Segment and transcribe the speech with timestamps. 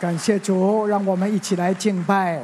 [0.00, 2.40] 感谢主，让我们一起来敬拜。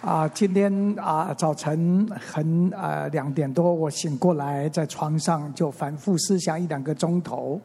[0.00, 7.60] 啊，今天啊早晨很啊两点多，我醒过来，在床上就反复思想一两个钟头。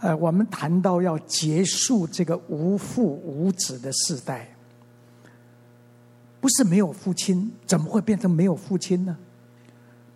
[0.00, 4.46] 呃，我们谈到要结束这个无父无子的时代，
[6.38, 9.16] 不是没有父亲，怎么会变成没有父亲呢？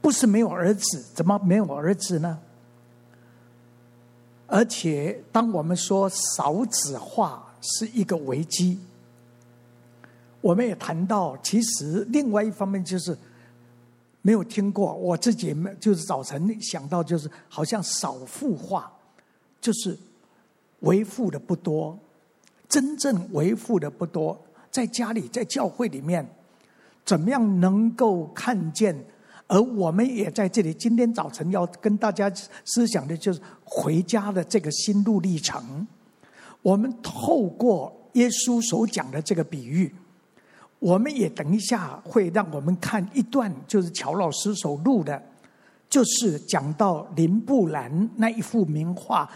[0.02, 2.40] 不是没有儿子，怎么没有儿子呢？
[4.48, 8.78] 而且，当我们说少子化是一个危机，
[10.40, 13.16] 我们也谈到，其实另外一方面就是
[14.22, 18.90] 没有听过，我自己没就是早晨想到，就是好像少父化，
[19.60, 19.96] 就是
[20.80, 21.98] 为父的不多，
[22.68, 24.40] 真正为父的不多，
[24.70, 26.26] 在家里，在教会里面，
[27.04, 29.04] 怎么样能够看见？
[29.46, 32.32] 而我们也在这里，今天早晨要跟大家
[32.64, 35.86] 思想的就是回家的这个心路历程。
[36.62, 39.94] 我们透过耶稣所讲的这个比喻，
[40.78, 45.22] 我们也等一下会让我们看一段，就是乔老师所录的，
[45.88, 49.24] 就是讲到林布兰那一幅名画《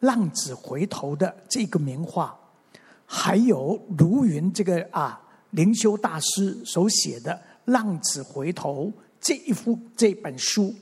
[0.00, 2.34] 浪子回头》的这个名画，
[3.04, 5.20] 还有卢云这个啊
[5.50, 7.32] 灵修大师所写的
[7.66, 8.86] 《浪子回头》。
[9.20, 10.72] 这一幅这本书，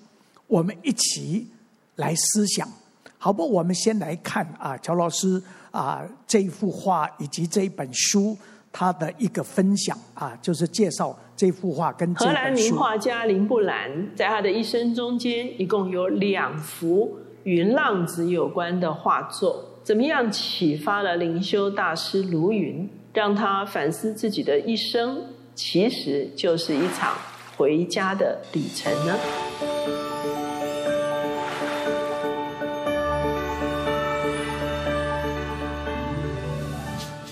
[0.47, 1.49] 我们一起
[1.95, 2.71] 来思想，
[3.19, 3.49] 好不？
[3.51, 8.37] 我们先来看啊，乔老师啊这一幅画以及这一本书，
[8.73, 12.15] 他的一个分享啊，就是介绍这幅画跟。
[12.15, 25.23] 荷兰名画家林布兰在他的一生中间，一共有两幅与浪子有关的画作，怎么样启发了灵修大师卢云，让他反思自己的一生，
[25.55, 27.17] 其实就是一场。
[27.59, 29.17] 回家的旅程呢？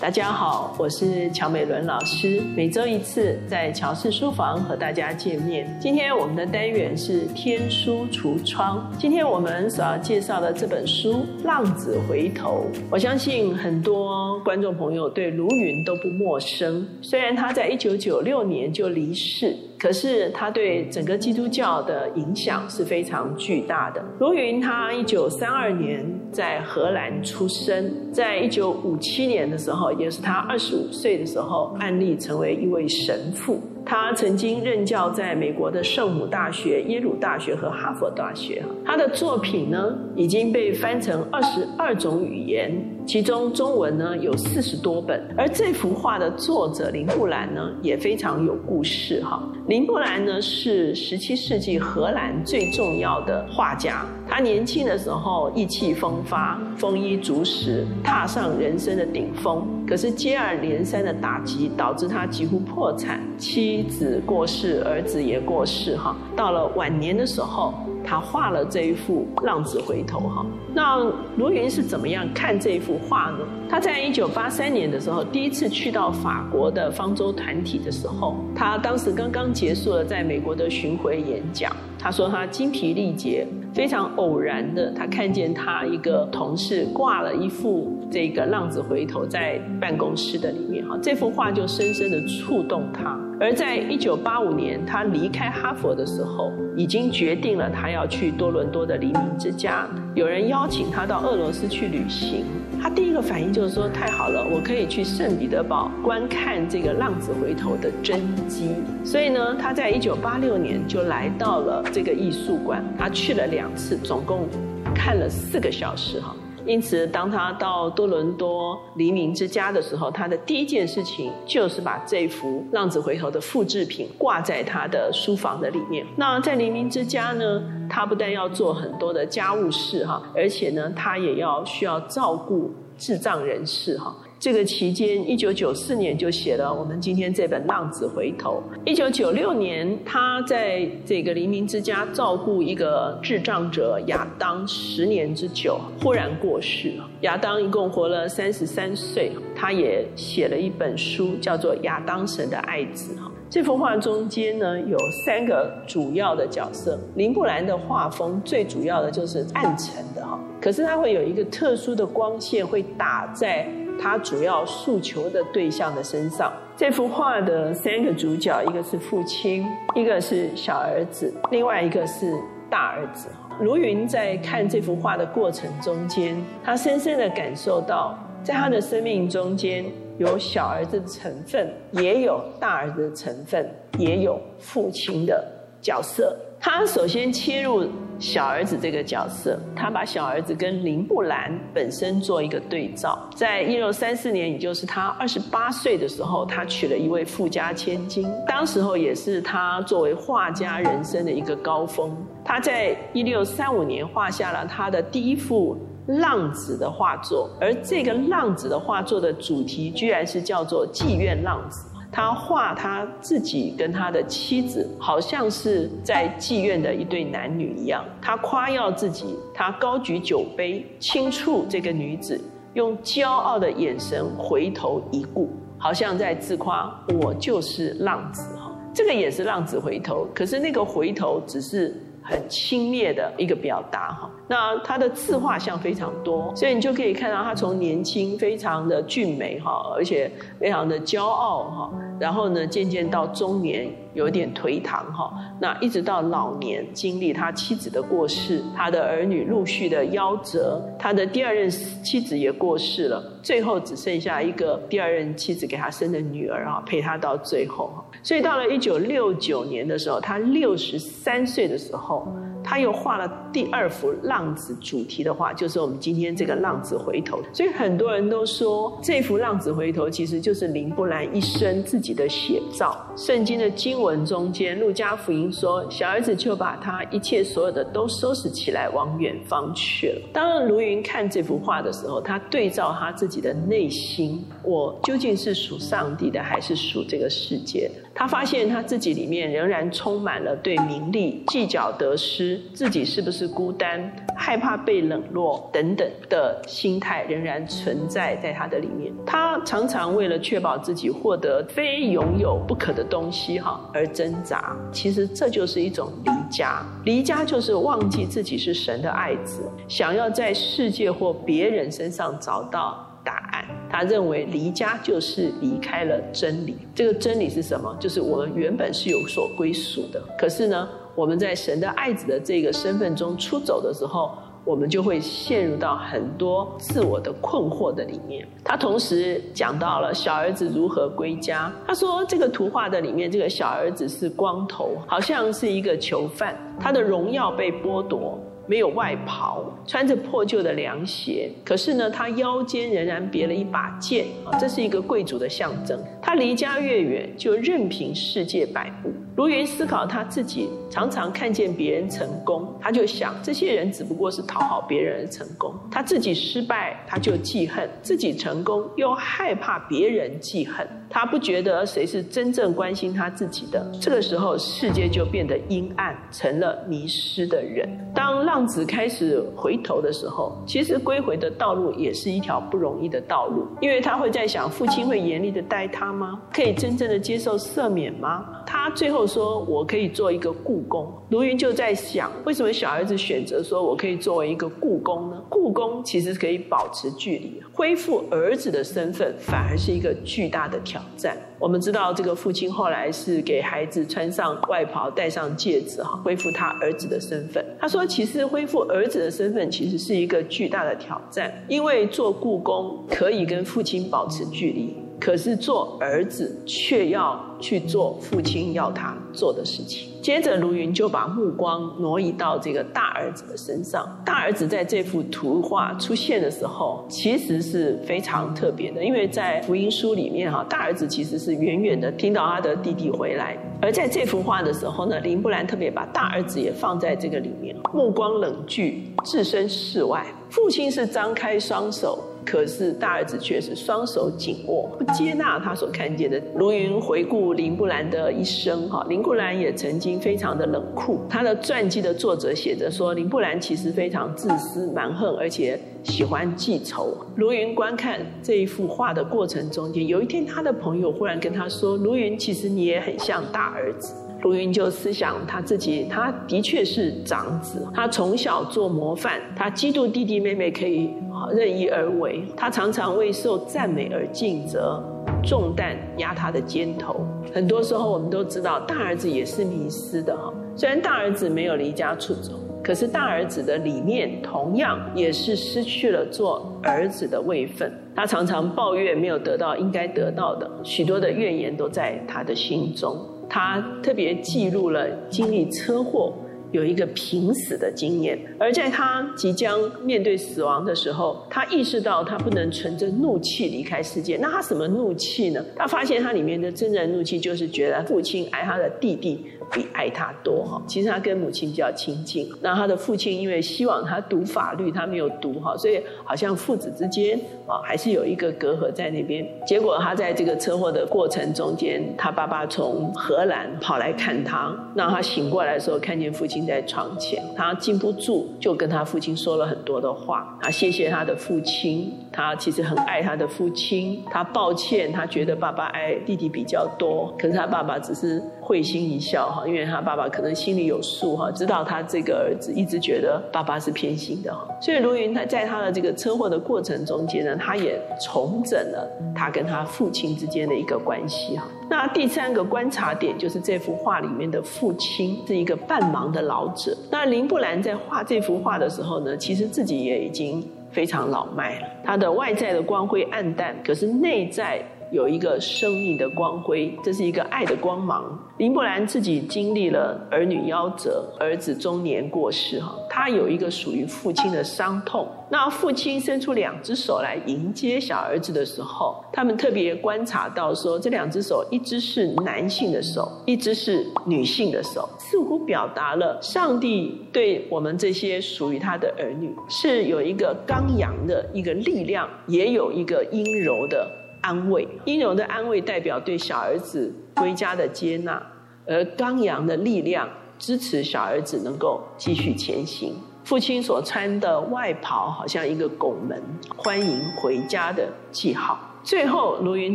[0.04, 5.66] 大家好，我是乔美伦老师，每周一次在乔氏书房和大家见面。
[5.80, 8.86] 今天我们的单元是天书橱窗。
[8.98, 16.86] 今天我们所要介绍的这本书《浪子回头》，我相信很多观众朋友对卢云都不陌生。
[17.00, 24.02] 虽然他在一九九六年就离世，可是他对整个基督教的影响是非常巨大的。
[24.18, 26.02] 卢云他一九三二年
[26.32, 29.92] 在荷兰出生，在一九五七年的时候。
[29.98, 33.60] 也是他二十五岁的时候，按立成为一位神父。
[33.84, 38.62] 他曾经任教在美国的圣母大学、耶鲁大学和哈佛大学。
[38.86, 42.72] 他的作品呢，已经被翻成二十二种语言，
[43.06, 45.22] 其中中文呢有四十多本。
[45.36, 49.42] 而这幅画的作者林布兰呢，也非常有故事哈。
[49.66, 54.04] 林布兰呢是十七世纪荷兰最重要的画家。
[54.28, 59.66] 他年轻的时候意气风发、丰衣足食，踏上人生的顶峰。
[59.86, 65.94] 可是接二连三的打击导致他几乎破产，妻子过世，儿子也过世。
[65.96, 70.18] 哈，到了晚年的时候，他画了这一幅《浪子回头》。
[70.22, 70.98] 哈，那
[71.36, 73.38] 卢云是怎么样看这一幅画呢？
[73.68, 81.74] 他在一九八三年的时候，第一次去到法国的方舟团体的时候，他当时刚刚结束了在美国的巡回演讲。
[81.98, 93.18] 他说他精疲力竭，非常偶然的，他看见他一个同事挂了一幅这个浪子回头在办公室的里面哈，这幅画就深深的触动他。
[93.40, 102.44] 而在一九八五年他离开哈佛的时候，已经决定了他要去多伦多的黎明之家，有人邀请他到俄罗斯去旅行。
[102.80, 108.70] 他第一个反应就是说：“太好了，我可以去圣彼得堡观看这个浪子回头的真迹。”
[109.04, 112.84] 所以呢，他在一九八六年就来到了这个艺术馆。
[112.96, 114.46] 他去了两次，总共
[114.94, 116.32] 看了四个小时哈。
[116.66, 126.06] 因此，当他到多伦多黎明之家的时候，他的第一件事情就是把这幅浪子回头的复制品挂在他的书房的里面。
[126.16, 134.14] 那在黎明之家呢，他不但要做很多的家务事哈，而且呢，他也要需要照顾智障人士哈。
[134.44, 138.62] 这个期间，一九九四年就写了我们今天这本《浪子回头》。
[138.84, 146.92] 一九九六年，他在这个黎明之家照顾一个智障者亚当十年之久，忽然过世。
[147.22, 153.14] 亚当一共活了三十三岁，他也写了一本书，叫做《亚当神的爱子》。
[153.18, 157.00] 哈这幅画中间呢，有三个主要的角色。
[157.14, 163.66] 林布兰的画风最主要的就是暗沉的哈，可是它会有一个特殊的光线会打在
[164.00, 166.52] 他主要诉求的对象的身上。
[166.76, 169.64] 这幅画的三个主角，一个是父亲，
[169.94, 172.34] 一个是小儿子，另外一个是
[172.68, 173.28] 大儿子。
[173.60, 178.18] 卢云在看这幅画的过程中间，他深深的感受到。
[178.42, 179.82] 在他的生命中间
[180.18, 185.42] 有小儿子的成分，也有大儿子的成分，也有父亲的
[185.80, 186.36] 角色。
[186.60, 187.88] 他首先切入
[188.18, 193.18] 小儿子这个角色，他把小儿子跟林布兰本身做一个对照。
[193.34, 202.16] 在一六三四年，也就是他二十八岁的时候，他娶了一位富家千金，当时候也是他作为画家人生的一个高峰。
[202.44, 205.76] 他在一六三五年画下了他的第一幅
[206.06, 211.86] 浪子的画作，而这个浪子的画作的主题居然是叫做妓院浪子。
[212.14, 218.04] 他画他自己跟他的妻子，好像是在妓院的一对男女一样。
[218.22, 222.40] 他夸耀自己，他高举酒杯，轻触这个女子，
[222.74, 226.88] 用骄傲的眼神回头一顾，好像在自夸
[227.20, 234.12] ：“我就是浪子。”哈，这个也是浪子回头，可是那个回头只是很轻蔑的一个表达。
[234.12, 241.90] 哈，那他的自画像非常多，所以你就可以看到他从年轻非常的俊美，哈，而且非常的骄傲，哈。
[242.18, 257.92] 然后呢，渐渐到中年有点颓唐哈，那一直到老年，经历他妻子的过世，他的儿女陆续的夭折，他的第二任妻子也过世了，最后只剩下一个第二任妻子给他生的女儿啊，陪他到最后。
[258.22, 262.26] 所以到了一九六九年的时候，他六十三岁的时候。
[262.66, 267.38] 他又画了第二幅浪子主题的画，就是我们今天这个浪子回头。
[267.52, 272.96] 所以很多人都说，这幅浪子回头其实就是林布兰一生自己的写照。
[273.14, 280.28] 圣经的经文中间，路加福音说，小儿子就把他一切所有的都收拾起来，往远方去了。
[280.32, 288.03] 当卢云看这幅画的时候，他对照他自己的内心，我究竟是属上帝的，还是属这个世界的？
[288.14, 299.12] 他发现他自己里面仍然充满了对名利、计较得失、自己是不是孤单、害怕被冷落等等的心态，仍然存在在他的里面。
[299.26, 304.76] 他常常为了确保自己获得非拥有不可的东西哈而挣扎。
[304.92, 313.64] 其实这就是一种离家，离家就是忘记自己是神的爱子，想要在世界或别人身上找到答案。
[313.90, 316.76] 他认为离家就是离开了真理。
[316.94, 317.96] 这个真理是什么？
[317.98, 320.20] 就是我们原本是有所归属的。
[320.38, 328.48] 可是呢，我们在神的爱子的这个身份中出走的时候，我们就会陷入到很多自我的困惑的里面。
[328.64, 331.70] 他同时讲到了小儿子如何归家。
[331.86, 338.38] 他说，这个图画的里面，这个小儿子是光头，好像是一个囚犯，他的荣耀被剥夺。
[338.66, 345.98] 没有外袍，穿着破旧的凉鞋，可是呢，他腰间仍然别了一把剑啊，这是一个贵族的象征。
[346.22, 349.12] 他离家越远，就任凭世界摆布。
[349.36, 355.74] 卢云思考他自己，常常看见别人成功，他就想，这些人只不过是讨好别人的成功。
[355.90, 360.86] 他自己失败，他就记恨；自己成功，又害怕别人记恨。
[361.10, 363.84] 他不觉得谁是真正关心他自己的。
[364.00, 367.88] 这个时候，世界就变得阴暗，成了迷失的人。
[368.14, 376.40] 当浪子开始回头的时候，其实归回的道路也是一条不容易的道路，因为他会在想：父亲会严厉的待他吗？
[376.52, 378.46] 可以真正的接受赦免吗？
[378.64, 385.42] 他最后说：“我可以做一个故宫。”卢云就在想：为什么小儿子选择说我可以作为一个故宫呢？
[385.48, 391.36] 故宫其实可以保持距离，恢复儿子的身份反而是一个巨大的挑战。
[391.58, 397.64] 我们知道，这个父亲后来是给孩子穿上外袍，戴上戒指，哈，恢复他儿子的身份。
[397.80, 410.10] 他说：“其实恢复儿子的身份，其实是一个巨大的挑战，因为做故宫可以跟父亲保持距离。”可是做儿子却要去做父亲要他做的事情。
[410.20, 414.06] 接着，卢云就把目光挪移到这个大儿子的身上。
[414.24, 430.26] 大儿子在这幅图画出现的时候，其实是非常特别的，因为在福音书里面哈，大儿子其实是远远的听到他的弟弟回来，而在这幅画的时候呢，林布兰特别把大儿子也放在这个里面，目光冷峻，置身事外。
[430.50, 432.18] 父亲是张开双手。
[432.46, 436.38] 可是大儿子却是双手紧握，不接纳他所看见的。
[436.56, 441.20] 卢云回顾林布兰的一生，哈，林布兰也曾经非常的冷酷。
[441.28, 447.16] 他的传记的作者写着说，林布兰其实非常自私、蛮横，而且喜欢记仇。
[447.36, 461.08] 卢云观看这一幅画的过程中间，有一天他的朋友忽然跟他说：“卢云，其实你也很像大儿子。”卢云就思想他自己，他的确是长子，他从小做模范，他嫉妒弟弟妹妹可以
[461.52, 465.02] 任意而为，他常常为受赞美而尽责，
[465.42, 467.16] 重担压他的肩头。
[467.54, 470.52] 很多时候我们都知道，大儿子也是迷失的哈。
[470.76, 477.92] 虽然大儿子没有离家出走，可是大儿子的里面同样也是失去了做儿子的位分。
[478.16, 483.16] 他常常抱怨没有得到应该得到的，许多的怨言都在他的心中。
[483.48, 486.32] 他特别记录了经历车祸。
[486.74, 494.36] 有一个濒死的经验，而在他即将面对死亡的时候，他意识到他不能存着怒气离开世界。
[494.38, 495.64] 那他什么怒气呢？
[495.76, 500.82] 他发现他里面的真正怒气就是觉得父亲爱他的弟弟比爱他多哈。
[500.88, 509.46] 其实他跟母亲比较亲近，那他的父亲因为希望他读法律，他没有读哈，所以好像父子之间啊还是有一个隔阂在那边。
[509.66, 516.54] 结果他在这个车祸的过程中间，他爸爸从荷兰跑来看他，那他醒过来的时候看见父亲。
[516.64, 520.56] 在床前，他禁不住就跟他父亲说了很多的话。
[520.62, 524.22] 他谢谢他的父亲，他其实很爱他的父亲。
[524.30, 534.66] 他抱歉，他觉得爸爸爱弟弟比较多，可是他爸爸只是会心一笑哈，因为他爸爸可能心里有数哈，知道他这个儿子一直觉得爸爸是偏心的哈。
[534.80, 541.64] 所以卢云他在他的这个车祸的过程中间呢，他也重整了他跟他父亲之间的一个关系哈。
[541.88, 546.96] 那第三个观察点就是这幅画里面的父亲是一个半盲的老者。
[547.10, 551.86] 那林布兰在画这幅画的时候呢，其实自己也已经非常老迈了。
[552.04, 554.82] 他的外在的光辉暗淡，可是内在。
[555.10, 558.38] 有一个生命的光辉，这是一个爱的光芒。
[558.58, 565.28] 林伯兰自己经历了儿女夭折，儿子中年过世，哈，他有一个属于父亲的伤痛。
[565.50, 584.23] 那父亲伸出两只手来迎接小儿子的时候，他们特别观察到说，这两只手，一只是男性的手，一只是女性的手，似乎表达了上帝对我们这些属于他的儿女，是有一个刚阳的一个力量，也有一个阴柔的。
[584.44, 588.40] 安慰，阴柔的安慰代表对小儿子归家的接纳，
[588.86, 593.14] 而刚阳的力量支持小儿子能够继续前行。
[593.42, 596.42] 父亲所穿的外袍好像一个拱门，
[596.76, 598.78] 欢迎回家的记号。
[599.04, 599.94] 最后，卢云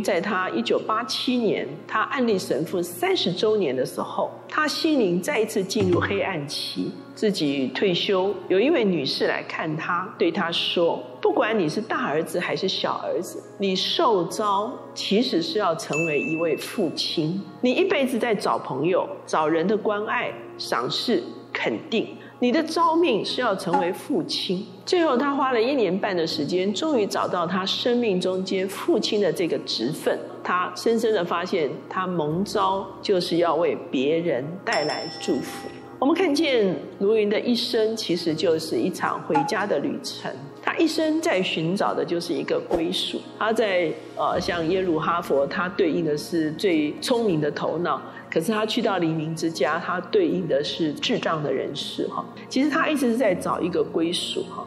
[0.00, 8.32] 在他一九八七年，他案例神父三十周年的时候，他心灵再一次进入黑暗期，自己退休。
[8.46, 17.42] 有一位女士来看他，对他说：“不管你是大儿子还是小儿子，你受召其实是要成为一位父亲。
[17.60, 21.20] 你一辈子在找朋友、找人的关爱、赏识、
[21.52, 22.06] 肯定。”
[22.42, 24.66] 你的召命是要成为父亲。
[24.86, 30.18] 最后，他花了一年半的时间，终于找到他生命中间父亲的这个职分。
[30.42, 35.68] 他深深的发现，他蒙召就是要为别人带来祝福。
[35.98, 40.32] 我们看见卢云的一生，其实就是一场回家的旅程。
[40.62, 43.20] 他一生在寻找的就是一个归属。
[43.38, 48.00] 他在呃，像耶鲁哈佛，他对应的是最聪明的头脑。
[48.30, 52.24] 可是他去到黎明之家，他对应的是智障的人士哈。
[52.48, 54.64] 其实他一直是在找一个归属哈。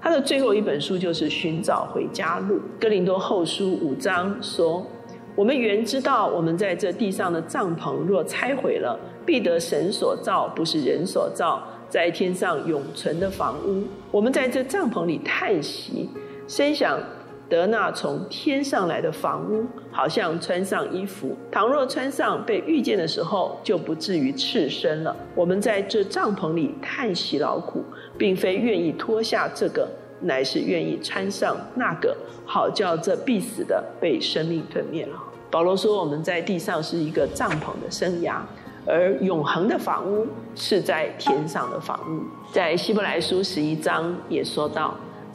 [0.00, 2.56] 他的最后一本书就是《寻找回家路》。
[2.78, 4.86] 哥林多后书五章说
[5.34, 13.82] ：“我们原知道，我们在这地上的帐篷若拆毁了，必得神所造，不是人所造，在天上永存的房屋。
[14.10, 16.10] 我们在这帐篷里叹息，
[16.46, 17.00] 深想。”
[17.48, 21.36] 得那从天上来的房屋，好像穿上衣服。
[21.50, 25.14] 倘若穿上，被遇见的时候，就不至于赤身了。
[25.34, 27.84] 我们在这帐篷里叹息劳苦，
[28.18, 29.88] 并非愿意脱下这个，
[30.22, 35.16] 乃是愿意穿上那个，好叫这必死的被生命吞灭了。
[35.48, 38.38] 保罗说，我们在地上是一个帐篷的生涯，
[38.84, 40.26] 而永恒的房屋
[40.56, 42.24] 是在天上的房屋。
[42.52, 44.96] 在希伯来书十一章也说到。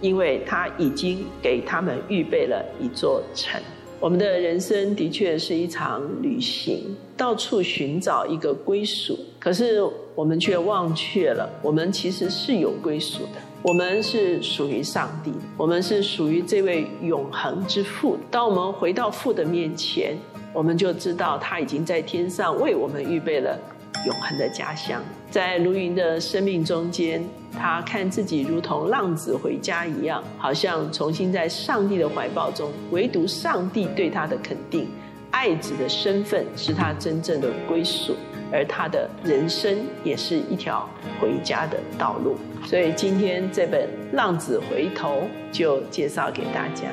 [0.00, 3.60] 因为他已经给他们预备了一座城。
[3.98, 9.18] 我们的人生的确是一场旅行，到处寻找一个归属。
[9.38, 9.82] 可是
[10.14, 13.40] 我们却忘却了，我们其实是有归属的。
[13.62, 18.16] 我们是属于上帝，我们是属于这位永恒之父。
[18.30, 20.16] 当我们回到父的面前，
[20.54, 23.58] 我们就知道他已经在天上为我们预备了
[24.06, 25.02] 永恒的家乡。
[25.30, 32.70] 在卢云的生命中间，他看自己如同浪子回家一样，好像重新在上帝的怀抱中。
[32.90, 34.88] 唯独上帝对他的肯定，
[35.30, 38.16] 爱子的身份是他真正的归属。
[38.52, 40.88] 而他的人生也是一条
[41.20, 42.36] 回家的道路。
[42.66, 45.22] 所以今天这本《浪子回头》
[45.56, 46.88] 就介绍给大家。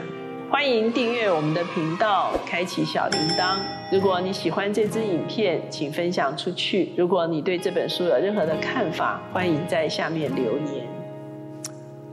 [0.50, 3.58] 欢迎订阅我们的频道，开启小铃铛。
[3.92, 6.94] 如果你喜欢这支影片，请分享出去。
[6.98, 10.88] 如果你对这本书有任何的看法，欢迎在下面留言。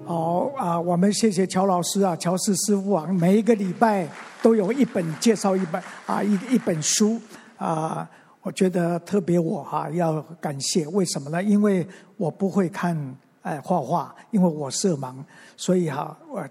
[0.04, 4.08] 好啊，我们谢谢乔老师啊，乔氏师傅啊，每一个礼拜
[4.42, 7.20] 都有一本介绍一本啊一一本书
[7.56, 8.08] 啊，
[8.42, 11.40] 我觉得特别我哈、要感谢，为什么呢？
[11.40, 11.86] 因为
[12.16, 15.14] 我不会看哎画画，因为我色盲，
[15.56, 16.44] 所以哈、我。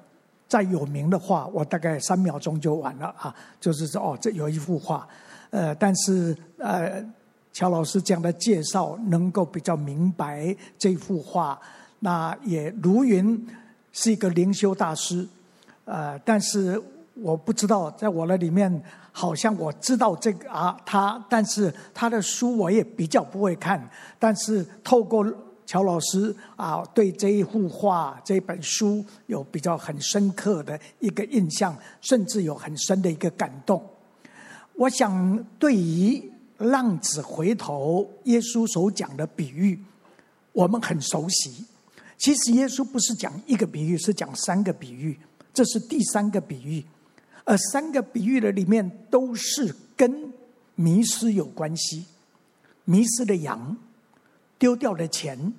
[0.53, 3.35] 再有名的画，我大概三秒钟就完了啊！
[3.59, 5.07] 就是说，哦，这有一幅画，
[5.49, 7.03] 呃，但是呃，
[7.51, 11.59] 乔老师这样的介绍，能够比较明白这幅画。
[12.01, 13.47] 那也如云
[13.91, 15.27] 是一个灵修大师，
[15.85, 16.79] 呃，但是
[17.15, 25.25] 我不知道，在我的里面，好像我知道这个啊，他，但是他的书我也比较不会看，但是透过。
[25.73, 33.83] 乔老师啊，对这一幅画、这本书有比较很深刻的一个印象，甚至有很深的一个感动。
[34.75, 39.83] 我想，对于浪子回头，耶稣所讲的比喻，
[40.51, 41.65] 我们很熟悉。
[42.19, 45.17] 其实耶稣不是讲一个比喻，是讲三个比喻，
[45.55, 46.85] 这是第三个比喻。
[47.45, 50.31] 而三个比喻的里面，都是跟
[50.75, 52.05] 迷失有关系，
[52.85, 53.75] 迷失的羊。
[54.59, 55.53] 丢掉的钱，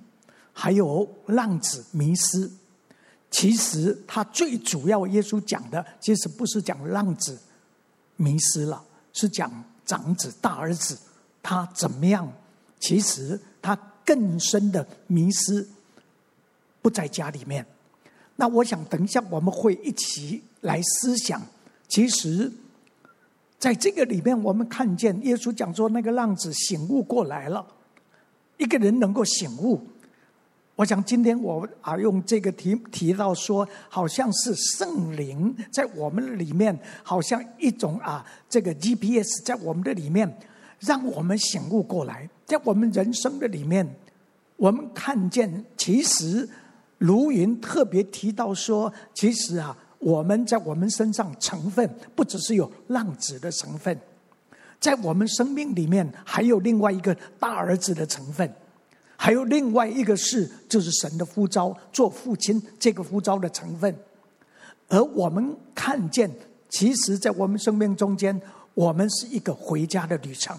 [0.54, 2.50] 还有浪子迷失。
[3.30, 7.38] 其实他最主要，耶稣讲的其实不是讲浪子
[8.16, 8.82] 迷失了，
[9.12, 9.52] 是讲
[9.84, 10.96] 长子大儿子
[11.42, 12.32] 他怎么样。
[12.78, 15.66] 其实他更深的迷失
[16.80, 17.66] 不在家里面。
[18.36, 21.42] 那我想等一下我们会一起来思想。
[21.88, 22.52] 其实
[23.58, 27.66] 在这个里面，我们看见耶稣讲说，那个浪子醒悟过来了。
[28.58, 29.80] 一个人能够醒悟，
[30.76, 40.36] 我想今天我啊用这个题提到说，好像是圣灵在我们里面，好像一种啊这个 GPS 在我们的里面，
[40.80, 43.88] 让我们醒悟过来，在我们人生的里面，
[44.56, 46.48] 我们看见其实
[46.98, 53.96] 卢云特别提到说，其实啊我们在我们身上成分不只是有浪子的成分。
[54.80, 58.52] 在我们生命里面，还有另外一个大儿子的成分，
[59.24, 63.96] 还有另外一个是，就是神的呼召，做父亲这个呼召的成分。
[64.88, 66.30] 而我们看见，
[66.68, 68.38] 其实，在我们生命中间，
[68.74, 70.54] 我们是一个回家的旅程。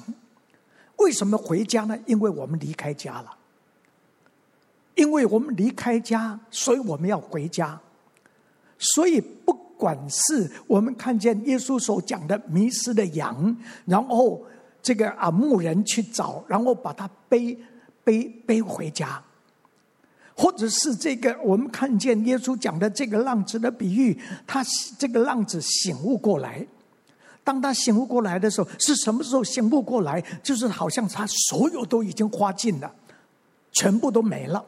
[0.95, 1.95] 为什么回家呢？
[2.07, 3.37] 因为我们离开家了。
[4.95, 7.79] 因为我们离开家，所以我们要回家。
[8.79, 9.63] 所以不。
[9.77, 14.41] 管是我们看见耶稣所讲的迷失的羊，然后
[14.81, 17.55] 这个啊牧人去找，然后把他背
[18.05, 19.21] 背背回家，
[20.33, 24.63] 或者是这个我们看见耶稣讲的这个浪子的比喻，他
[24.97, 26.65] 这个浪子醒悟过来，
[27.43, 30.23] 当他醒悟过来的时候，是什么时候醒悟过来？
[30.41, 32.93] 就是好像他所有都已经花尽了，
[33.73, 34.63] 全部都没了，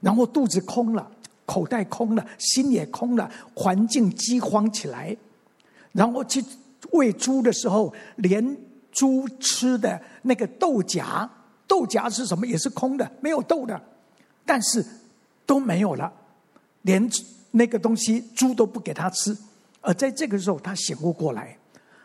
[0.00, 1.10] 然后肚子空了。
[1.46, 5.16] 口袋空了，心也空了，环境饥荒起来，
[5.92, 6.44] 然后去
[6.90, 8.58] 喂猪的时候，连
[8.90, 11.30] 猪吃的那个豆荚，
[11.66, 12.46] 豆荚是什么？
[12.46, 13.80] 也是空的，没有豆的，
[14.44, 14.84] 但是
[15.44, 16.12] 都没有了，
[16.82, 17.08] 连
[17.50, 19.36] 那个东西猪都不给他吃。
[19.80, 21.56] 而在这个时候，他醒悟过来，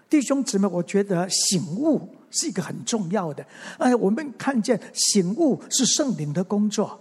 [0.10, 3.45] 弟兄姊妹，我觉得醒悟是一个很重要的。
[3.78, 7.00] 哎，我们看见醒悟是圣灵的工作。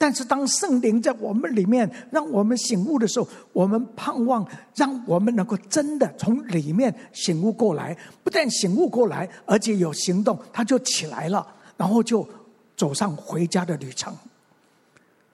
[0.00, 7.98] 但是，当圣灵在我们里面让我们醒悟的时候，我们盼望让我们能够真的从里面醒悟过来。
[8.22, 11.44] 不但醒悟过来，而且有行动，他就起来了，
[11.78, 12.28] 然后就
[12.76, 14.14] 走上回家的旅程。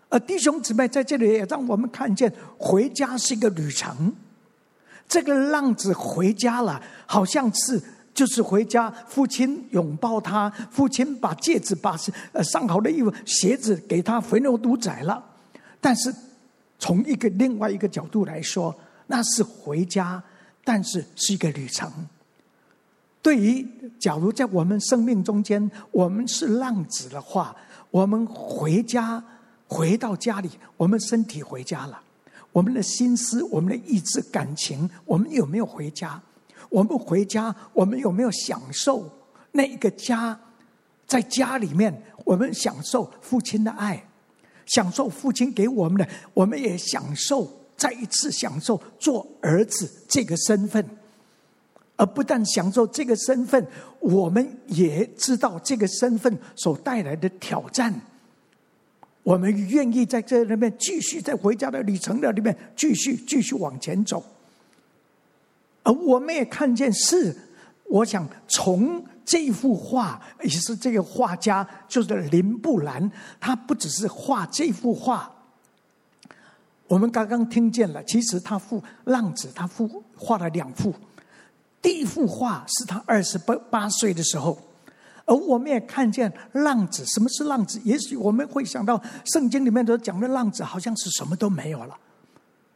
[0.09, 4.15] 而弟兄姊妹在这里也让我们看见，回家是一个旅程。
[5.09, 7.83] 这个浪子回家了，好像是。
[8.15, 11.99] 就是回家，父亲拥抱他，父亲把戒指、把
[12.31, 15.21] 呃上好的衣服、鞋子给他，肥牛犊宰了。
[15.81, 16.15] 但是
[16.79, 18.73] 从一个另外一个角度来说，
[19.09, 20.23] 那是回家，
[20.63, 21.91] 但是是一个旅程。
[23.25, 23.67] 对于
[23.99, 27.57] 假如在我们生命中间，我们是浪子的话，
[27.91, 29.25] 我们回家，
[29.67, 31.99] 回到家里，我们身体回家了，
[32.53, 36.21] 我们的心思、我们的意志、感情，我们有没有回家？
[36.69, 39.11] 我们回家，我们有没有享受
[39.53, 40.39] 那一个家？
[41.07, 44.07] 在家里面，我们享受父亲的爱，
[44.67, 50.87] 享受父亲给我们的，我们也享受再一次享受做儿子这个身份。
[51.97, 53.67] 而不但享受这个身份，
[54.01, 57.95] 我们也知道这个身份所带来的挑战。
[59.23, 64.23] 我们愿意在这里面继续在回家的旅程的里面继续继续往前走。
[65.83, 67.35] 而我们也看见是，
[67.85, 75.31] 我想从这幅画，也是这个画家就是林布兰，他不只是画这幅画。
[76.87, 80.93] 我们刚刚听见了，其实他画浪子，他画画了两幅。
[81.85, 84.59] 第一幅画是他二十八八岁的时候，
[85.27, 87.05] 而我们也看见浪子。
[87.05, 87.79] 什么是浪子？
[87.85, 91.95] 也许我们会想到圣经里面都讲的浪子，好像是什么都没有了，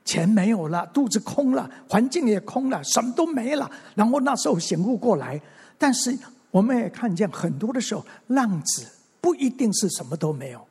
[0.05, 3.71] 钱没有了，肚子空了，环境也空了，什么都没了。
[3.95, 5.41] 然后那时候醒悟过来，
[5.79, 6.15] 但是
[6.51, 8.87] 我们也看见很多的时候，浪子
[9.23, 10.63] 不一定是什么都没有，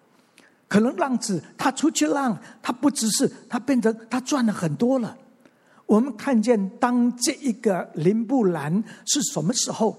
[0.68, 5.18] 可能浪子他出去浪，他不只是他变成他赚了很多了。
[5.88, 9.98] 我们看见，当这一个林布兰是什么时候？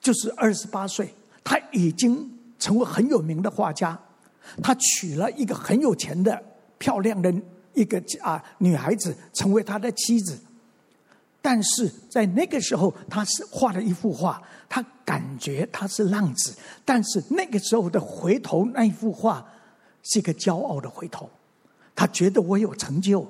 [0.00, 1.12] 就是二十八岁，
[1.44, 3.98] 他已经成为很有名的画家。
[4.62, 6.42] 他娶了一个很有钱的、
[6.78, 7.32] 漂亮的
[7.74, 10.38] 一个啊女孩子，成为他的妻子。
[11.42, 16.56] 但是在那个时候，他是画了一幅画，他感觉他是浪子。
[16.84, 19.44] 但是那个时候的回头那一幅画，
[20.02, 21.28] 是一个骄傲的回头。
[21.94, 23.26] 他觉得我有成就。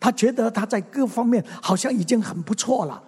[0.00, 3.02] 他觉得他在各方面好像已经很不错了，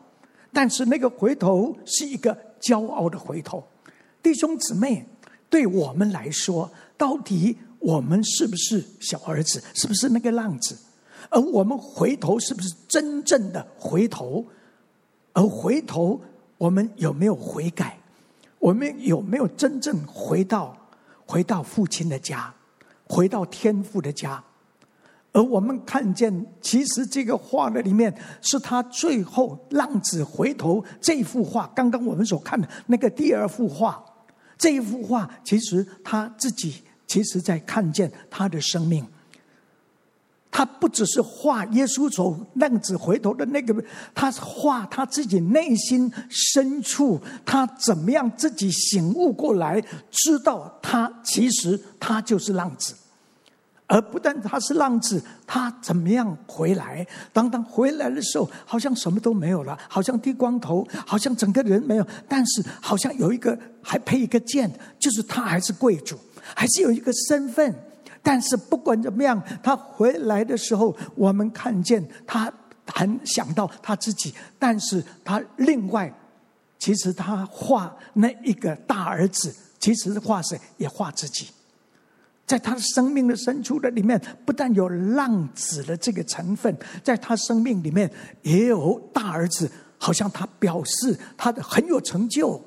[0.53, 3.63] 但是那个回头是一个骄傲的回头。
[4.23, 5.07] 弟兄姊妹，
[5.49, 9.63] 对我们来说，到底我们是不是小儿子？
[9.75, 10.79] 是不是那个浪子？
[11.29, 14.45] 而我们回头是不是真正的回头？
[15.33, 16.21] 而回头，
[16.59, 17.99] 我们有没有悔改？
[18.59, 20.77] 我们有没有真正回到
[21.25, 22.53] 回到父亲的家，
[23.05, 24.43] 回到天父的家？
[25.33, 28.13] 而我们看见，其实这个画的里面
[28.43, 31.71] 是他最后浪子回头这幅画。
[31.75, 34.05] 刚刚我们所看的那个第二幅画，
[34.59, 39.07] 这一幅画其实他自己其实在看见他的生命。
[40.53, 52.97] 他不只是画耶稣走浪子回头的那个，他画他自己内心深处，他怎么样自己醒悟过来，知道他其实他就是浪子。
[53.91, 57.05] 而不但他是浪子，他怎么样回来？
[57.33, 62.07] 当他回来的时候，好像什么都没有了，好像剃光头，好像整个人没有。
[62.29, 66.17] 但是好像有一个还配一个剑，就是他还是贵族，
[66.55, 67.75] 还是有一个身份。
[68.23, 72.53] 但是不管怎么样，他回来的时候，我们看见他
[72.87, 76.15] 很想到他自己，但是他另外，
[76.79, 81.49] 其实他画那一个大儿子，其实画谁也画自己。
[82.51, 88.11] 在他生命的深处的里面，不但有浪子的这个成分，在他生命里面
[88.43, 92.61] 也有大儿子，好像他表示他的很有成就，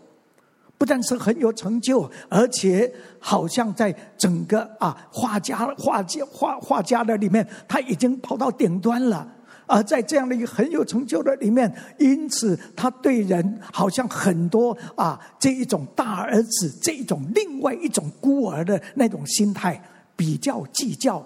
[0.78, 9.28] 不但是很有成就，而且好像在整个啊画家画家画画家的里面，他已经跑到顶端了。
[9.66, 19.82] 而在这样的一个很有成就的里面，因此他对人好像很多啊，这一种大儿子，这一种另外一种孤儿的那种心态，
[20.16, 21.26] 比较计较、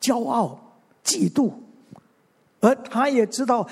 [0.00, 1.52] 骄傲、嫉妒，
[2.60, 3.66] 而他也知道，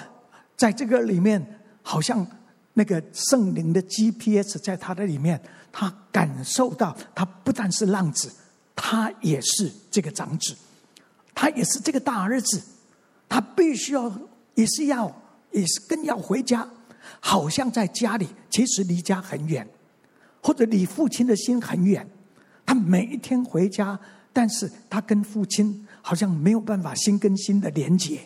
[0.56, 2.26] 在这个里面，好像
[2.74, 5.40] 那个圣灵的 GPS 在他的里面，
[5.70, 8.32] 他感受到，他不但是浪子，
[8.74, 10.56] 他也是这个长子，
[11.34, 12.62] 他也是这个大儿子。
[13.28, 14.10] 他必须要，
[14.54, 15.14] 也是要，
[15.52, 16.66] 也是更要回家，
[17.20, 19.68] 好像在家里，其实离家很远，
[20.42, 22.08] 或者离父亲的心很远。
[22.64, 23.98] 他每一天回家，
[24.32, 28.20] 但是他跟父亲好像没有办法心跟心的连接。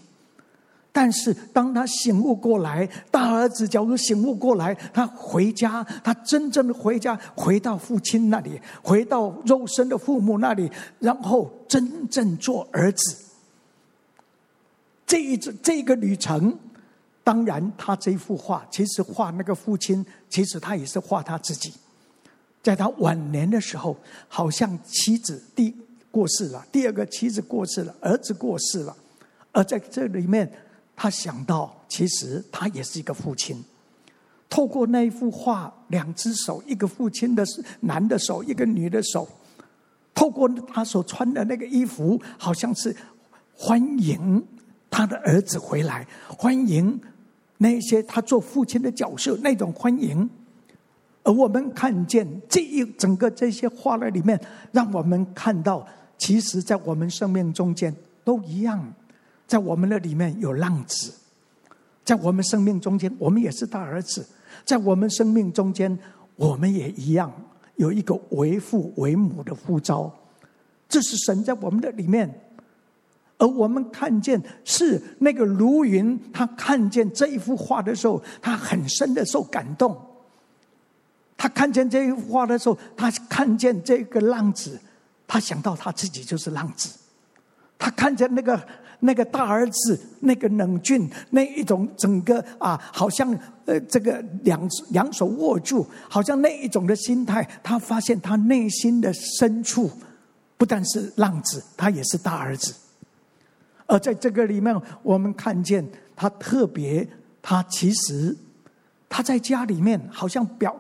[0.95, 13.17] 但是当他醒悟过来，大儿子假如醒悟过来，他回家，他真正的回家，回到父亲那里，回到肉身的父母那里，然后真正做儿子。
[15.13, 16.59] 这一这这个旅程，
[17.23, 21.71] 当然他这幅画其实画那个父亲，其实他也是画他自己。
[22.63, 23.95] 在他晚年的时候，
[24.27, 25.77] 好像妻子第
[26.11, 28.97] 过世了，第二个妻子过世了，儿子过世了，
[29.53, 30.51] 而在这里面，
[30.97, 33.63] 他想到其实他也是一个父亲。
[34.49, 37.45] 透过那一幅画，两只手，一个父亲的
[37.81, 39.29] 男的手，一个女的手，
[40.15, 42.97] 透过他所穿的那个衣服，好像是
[43.55, 44.43] 欢迎。
[44.93, 47.01] 他的儿子回来，欢迎
[47.57, 50.29] 那些他做父亲的角色那种欢迎，
[51.23, 54.39] 而我们看见这一整个这些画的里面，
[54.71, 55.87] 让我们看到，
[56.19, 58.93] 其实，在我们生命中间都一样，
[59.47, 61.15] 在我们的里面有浪子，
[62.05, 64.27] 在我们生命中间，我们也是大儿子，
[64.67, 65.99] 在我们生命中间，
[66.37, 67.33] 我们也一样
[67.77, 70.13] 有一个为父为母的呼召。
[70.87, 72.42] 这是神在我们的里面，
[73.43, 80.01] 而我们看见是那个卢云，他看见这一幅画的时候，他很深的受感动。
[81.37, 84.79] 他看见这一幅画的时候，他看见这个浪子，
[85.27, 86.89] 他想到他自己就是浪子。
[87.77, 88.65] 他看见那个
[89.01, 97.45] 那个大儿子，那个冷峻，那一种整个啊，好像呃，这个两两手握住，好像那一种的心态。
[97.61, 99.91] 他发现他内心的深处，
[100.57, 102.73] 不但是浪子，他也是大儿子。
[103.87, 107.09] 而在这个里面，我们看见他特别，
[107.41, 108.37] 他其实
[109.09, 110.75] 他在家里面好像表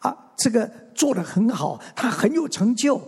[0.00, 3.00] 啊，这个做的很好，他很有成就。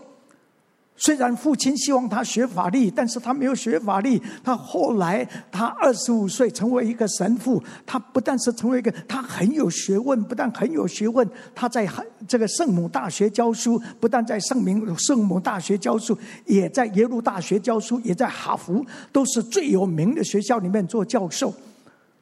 [1.03, 4.21] 虽然父亲希望他学法律，但是他没有学法律。
[4.45, 7.63] 他后来，他二十五岁成为一个神父。
[7.87, 11.89] 他不但是成为一个，他很有学问，不但很有学问，他在
[12.29, 21.55] 这个圣母大学教书，不但在圣明圣母大学教书，也在耶鲁大学教书，也在哈佛，都是最有名的学校里面做教授。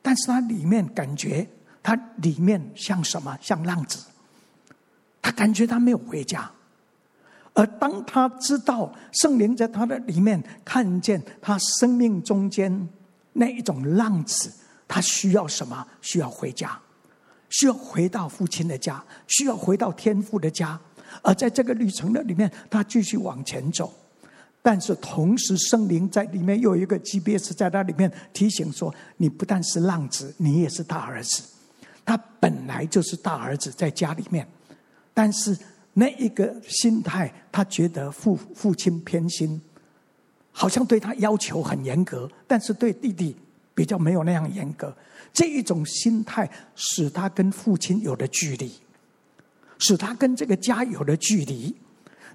[0.01, 1.45] 但是他里面感觉，
[1.83, 3.37] 他里面像什么？
[3.41, 4.07] 像浪子。
[5.21, 6.49] 他感觉他没有回家。
[7.59, 12.89] 而当他知道圣灵在他的里面看见他生命中间
[13.33, 14.49] 那一种浪子，
[14.87, 15.85] 他需要什么？
[16.01, 16.79] 需要回家，
[17.51, 20.79] 需要回到父亲的家，需要回到天父的家。
[21.21, 23.93] 而在这个旅程的里面，他继续往前走，
[24.63, 31.43] 但是同时圣灵在里面又有一个级别是在他里面提醒说：你不但是浪子，你也是大儿子。
[32.05, 34.47] 他本来就是大儿子，在家里面，
[35.13, 35.59] 但是。
[35.99, 39.61] 那一个心态，他觉得父父亲偏心，
[40.53, 43.35] 好像对他要求很严格，但是对弟弟
[43.75, 44.97] 比较没有那样严格。
[45.33, 48.71] 这一种心态使他跟父亲有了距离，
[49.79, 51.75] 使他跟这个家有了距离。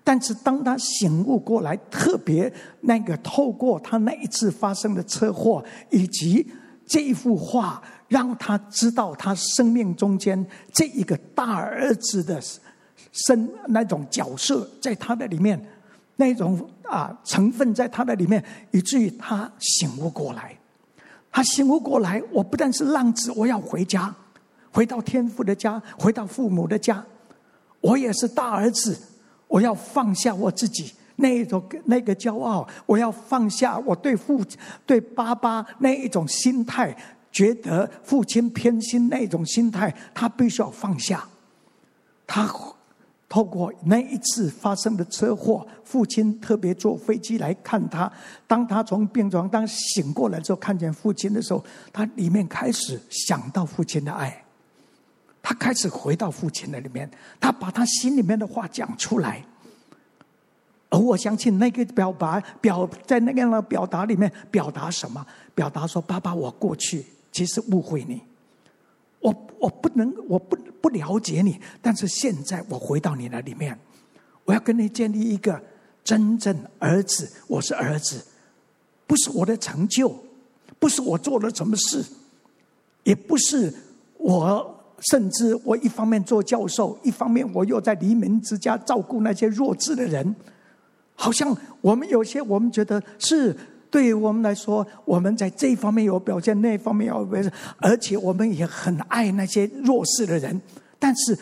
[0.04, 6.46] 但是当他醒悟过来，特别那个透过他那一次发生的车祸，以及
[6.86, 12.42] 这一幅画，让他知道他生命中间这一个大儿子的。
[13.14, 15.64] 生那种角色在他的里面，
[16.16, 20.58] 那种啊成分在他的里面，以至于他醒悟过来。
[21.32, 24.14] 他醒悟过来，我不但是浪子，我要回家，
[24.72, 27.04] 回到天父的家，回到父母的家。
[27.82, 29.00] 我也是大儿子，
[29.48, 34.44] 我要放下我自己那一种那个骄傲，我要放下我对父
[34.86, 36.96] 对爸爸那一种心态，
[37.32, 41.24] 觉得父亲偏心那一种心态，他必须要放下。
[42.26, 42.52] 他。
[43.34, 48.12] 透过那一次发生的车祸，父亲特别坐飞机来看他。
[48.46, 54.44] 当他从病床当醒过来之后，看见父亲的时候，他里面开始想到父亲的爱，
[55.42, 59.44] 他开始回到父亲的里面，他把他心里面的话讲出来。
[60.92, 65.26] 而我相信那个表白表在那个样的表达里面，表达什么？
[65.56, 68.22] 表达说：“爸爸，我过去其实误会你。”
[69.24, 73.80] 我我不能，我不不了解你，但是现在我回到你那里面，
[74.44, 75.60] 我要跟你建立一个
[76.04, 77.32] 真正儿子。
[77.48, 78.22] 我是儿子，
[79.08, 80.14] 不是我的成就，
[80.78, 82.04] 不是我做了什么事，
[83.04, 83.74] 也不是
[84.18, 90.36] 我，甚至我一方面做教授，一方面我又在黎明之家照顾那些弱智的人，
[91.16, 93.56] 好像我们有些我们觉得是。
[93.94, 100.60] 对于我们来说，我们在这方面有表现，那方面有表现，而且我们也很爱那些弱势的人。
[100.98, 101.38] 但是，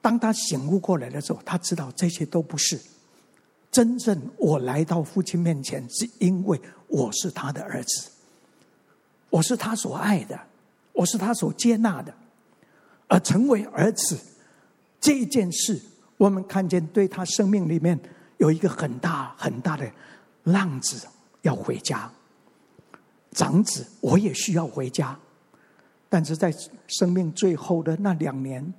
[0.00, 2.78] 当他醒悟过来的时候，他知道这些都不是
[3.72, 4.16] 真正。
[4.36, 8.08] 我来到父亲面前，是因为我是他的儿子，
[9.28, 10.38] 我是他所爱的，
[10.92, 12.14] 我是他所接纳的。
[13.08, 14.16] 而成为儿子
[15.00, 15.82] 这一件事，
[16.18, 17.98] 我们看见对他生命里面
[18.38, 19.90] 有一个很大很大的
[20.44, 21.08] 浪子。
[21.42, 22.10] 要回家，
[23.32, 25.18] 长子，我也需要回家，
[26.08, 26.54] 但是在
[26.86, 28.74] 生命最后的那两年，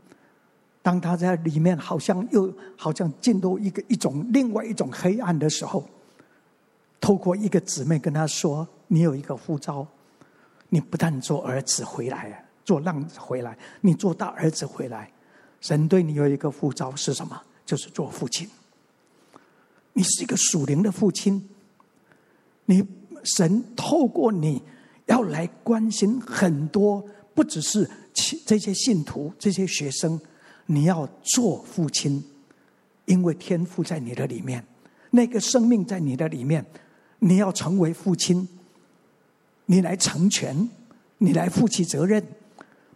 [0.82, 5.90] 当他在里面好像又好像进入一个一种另外一种黑暗的时候，
[7.00, 9.88] 透过一个姊妹跟他说：“你有一个护照，
[10.70, 15.12] 你不但做儿子回来，做浪子回来，你做大儿子回来，
[15.62, 17.42] 神对你有一个护照是什么？
[17.66, 18.48] 就是做父亲。
[19.94, 21.50] 你是一个属灵的父亲。”
[22.66, 22.84] 你
[23.24, 24.62] 神透过你
[25.06, 27.90] 要来关心很多，不只是
[28.46, 30.20] 这些信徒、这些学生，
[30.66, 32.24] 你要做父亲，
[33.06, 34.66] 因为天赋在你的里面，
[35.10, 36.66] 那个生命在你的里面，
[37.20, 38.48] 你要成为父亲，
[39.66, 40.70] 你来成全，
[41.18, 42.24] 你来负起责任，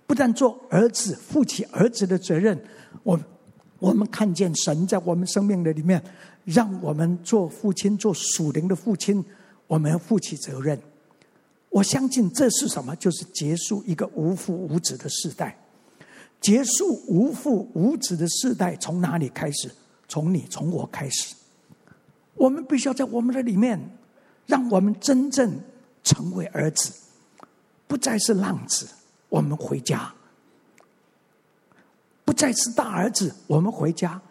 [0.08, 2.60] 不但做儿子负起儿子的责任，
[3.04, 3.20] 我
[3.80, 6.02] 我们看见神在我们生命的里面，
[6.46, 9.24] 让我们做父亲、做属灵的父亲，
[9.68, 10.80] 我们要负起责任。
[11.70, 12.96] 我相信这是什么？
[12.96, 15.58] 就是结束一个无父无子的世代。
[16.40, 19.72] 结束无父无子的世代从哪里开始？
[20.08, 21.36] 从你从我开始。
[22.36, 23.98] 我们必须要在我们的里面，
[24.46, 25.60] 让我们真正
[26.04, 26.94] 成为儿子，
[27.88, 28.88] 不再是浪子。
[29.30, 30.14] 我们回家，
[32.24, 33.34] 不再是大儿子。
[33.48, 34.22] 我们回家，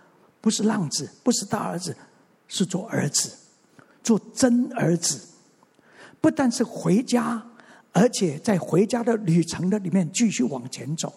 [0.40, 1.96] 不是浪子，不是大儿子，
[2.46, 3.36] 是做儿子，
[4.04, 5.20] 做真儿子。
[6.20, 7.44] 不但是回家，
[7.90, 11.12] 而且在回家的旅程的里面继续往前走。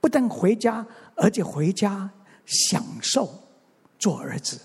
[0.00, 2.10] 不但回家，而且回家
[2.44, 3.30] 享受
[4.00, 4.58] 做儿子，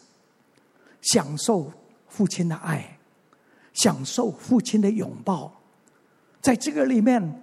[1.02, 1.72] 享受
[2.08, 2.98] 父亲的爱，
[3.74, 5.62] 享受父亲的拥抱。
[6.42, 7.42] 在这个里面。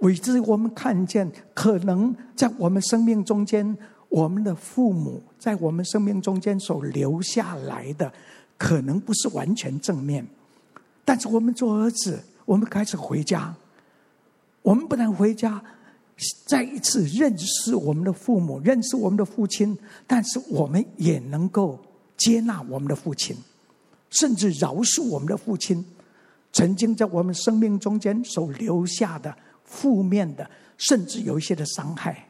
[0.00, 3.76] 为之，我们看见可能在我们生命中间，
[4.08, 8.10] 我们的父母在我们生命中间所留下来的，
[8.60, 10.26] 可能不是完全正面。
[11.02, 13.54] 但是我们做儿子，我们开始回家，
[14.60, 15.62] 我们不但回家，
[16.46, 19.74] 再一次认识我们的父母，认识我们的父亲，
[20.06, 21.78] 但是我们也能够
[22.18, 23.34] 接纳我们的父亲，
[24.10, 25.82] 甚至饶恕我们的父亲
[26.52, 29.34] 曾经在我们生命中间所留下的。
[29.64, 32.26] 负面的，甚至有一些的伤害，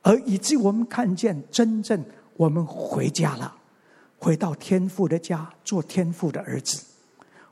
[0.00, 2.02] 而以至于我们看见真正
[2.34, 3.54] 我们回家了，
[4.22, 6.80] 回到天父的家做天父的儿子，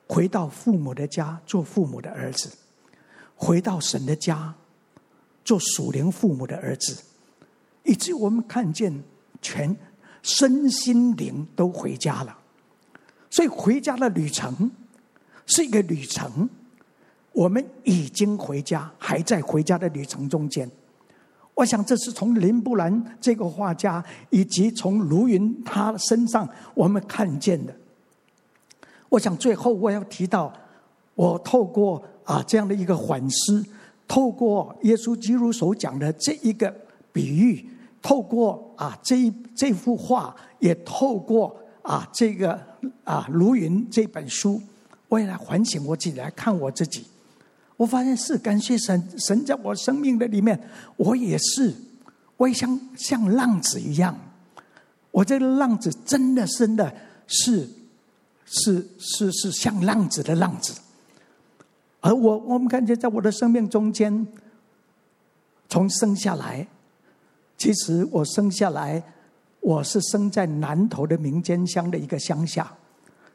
[0.06, 2.48] 回到父母的家做父母的儿子，
[3.34, 4.54] 回到神的家
[5.44, 7.02] 做属灵父母的儿子，
[7.82, 9.02] 以至于我们看见
[9.42, 9.76] 全
[10.22, 12.38] 身心灵都回家了，
[13.28, 14.70] 所以回家的旅程
[15.46, 16.48] 是一个旅程。
[17.32, 20.70] 我们已经回家，还在回家的旅程中间。
[21.60, 27.76] 我想，这是从林布兰这个画家，以及从卢云他身上我们看见的。
[29.10, 30.50] 我想，最后我要提到，
[31.14, 33.62] 我透过啊这样的一个反思，
[34.08, 36.74] 透过耶稣基督所讲的这一个
[37.12, 37.68] 比喻，
[38.00, 42.58] 透过啊这一这幅画，也透过啊这个
[43.04, 44.62] 啊卢云这本书，
[45.08, 47.04] 我也来反省我自己，来看我自己。
[47.80, 50.60] 我发现是感谢神，神在我生命的里面，
[50.98, 51.74] 我也是，
[52.36, 54.14] 我也像像浪子一样。
[55.10, 56.94] 我这个浪子真的真的
[57.26, 57.66] 是
[58.44, 60.74] 是是是像浪子的浪子。
[62.02, 64.26] 而我我们感觉在我的生命中间，
[65.70, 66.68] 从生下来，
[67.56, 69.02] 其实我生下来，
[69.60, 72.70] 我是生在南投的民间乡的一个乡下，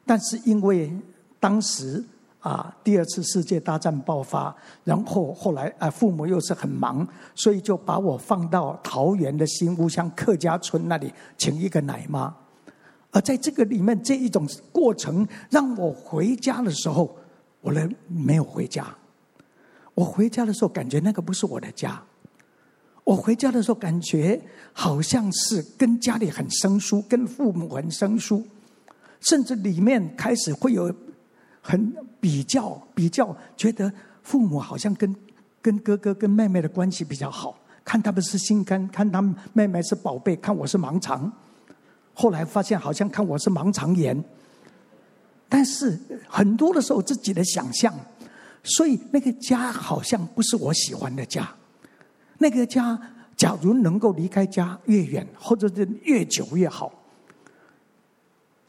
[0.06, 0.96] 但是因为
[1.40, 2.04] 当时。
[2.46, 12.32] 啊，第二次世界大战爆发，然后后来啊，父母又是很忙，所以就把我放到桃园的新屋乡客家村那里，请一个奶妈。
[13.10, 17.18] 而在这个里面，这一种过程让我回家的时候，
[17.62, 18.96] 我呢没有回家。
[19.96, 22.00] 我回家的时候，感觉那个不是我的家。
[23.04, 24.40] 我回家的时候，感觉
[24.72, 28.46] 好像是跟家里很生疏，跟父母很生疏，
[29.22, 30.94] 甚至里面开始会有。
[31.68, 35.16] 很比较比较，觉得父母好像跟
[35.64, 41.32] 跟哥哥跟妹妹的关系比较好，看他们是心肝，看他们妹妹是宝贝，看我是盲肠。
[42.14, 44.24] 后来发现好像看我是盲肠炎，
[45.50, 46.00] 但是
[46.30, 47.92] 很多的时候自己的想象，
[48.64, 51.50] 所以那个家好像不是我喜欢的家。
[52.38, 53.00] 那个家，
[53.36, 56.94] 假如能够离开家越远，或者是越久越好。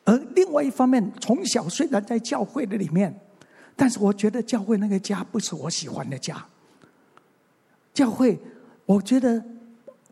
[0.07, 3.15] 而另外一方面，从小虽然在教会的里面，
[3.75, 6.47] 但是我觉得教会那个家不是我喜欢的家。
[7.93, 8.39] 教会，
[8.85, 9.45] 我觉得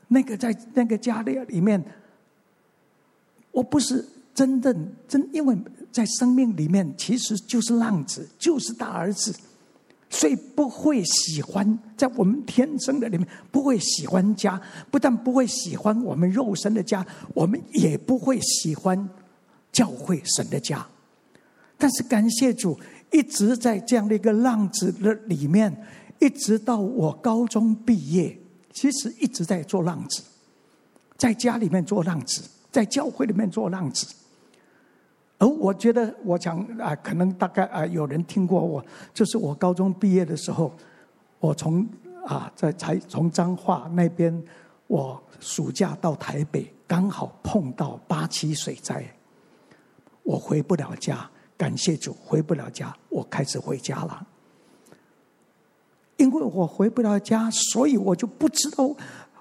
[0.08, 1.82] 那个在那个家里里面，
[3.52, 4.04] 我不是
[4.34, 5.56] 真正真，因为
[5.92, 9.32] 在生命里面其实就是浪子，就是大儿子，
[10.10, 19.08] 所以不会喜欢在我们天生的里面不会喜欢家，不但不会喜欢我们肉身的家，我们也不会喜欢。
[19.74, 20.86] 教会神的家，
[21.76, 22.78] 但是感谢主，
[23.10, 25.84] 一直在这样的一个浪子的里面，
[26.20, 28.38] 一直到我高中毕业，
[28.72, 30.22] 其实一直在做浪子，
[31.16, 34.06] 在家里面做浪子，在教会里面做浪子。
[35.38, 38.82] 而我觉得，我想啊，可能大概啊，有人听过我，
[39.12, 40.72] 就是我高中毕业的时候，
[41.40, 41.84] 我从
[42.24, 44.40] 啊在才从彰化那边，
[44.86, 49.04] 我暑假到台北，刚好碰到八七水灾。
[50.24, 54.26] 我回不了家，感谢主，回不了家，我开始回家了。
[56.16, 58.94] 因为我回不了家，所以我就不知道，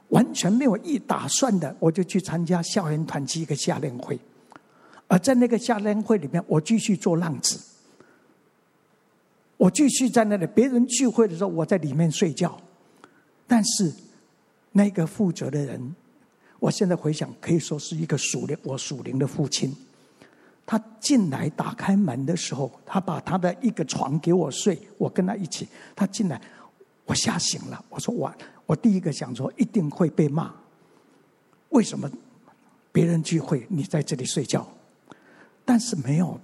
[0.09, 4.19] 完全没有一打算的，我就去参加校园团契一个夏令会。
[5.07, 7.59] 而在那个夏令会里面，我继续做浪子。
[9.57, 12.59] 我继续在那里，别人聚会的时候，我在里面睡觉。
[13.47, 13.93] 但是
[14.71, 15.95] 那个负责的人，
[16.59, 19.73] 我现在回想，可以说是一个属灵，我属灵的父亲。
[20.65, 25.67] 他进来打开门的时候，他把他的一个床给我睡，我跟他一起。
[25.95, 26.41] 他进来，
[27.05, 27.83] 我吓醒了。
[27.89, 28.33] 我说我
[28.65, 30.53] 我第一个想说一定会被骂。
[31.69, 32.09] 为什么
[32.91, 34.65] 别人聚会你在这里睡觉？
[35.65, 36.39] 但是没有，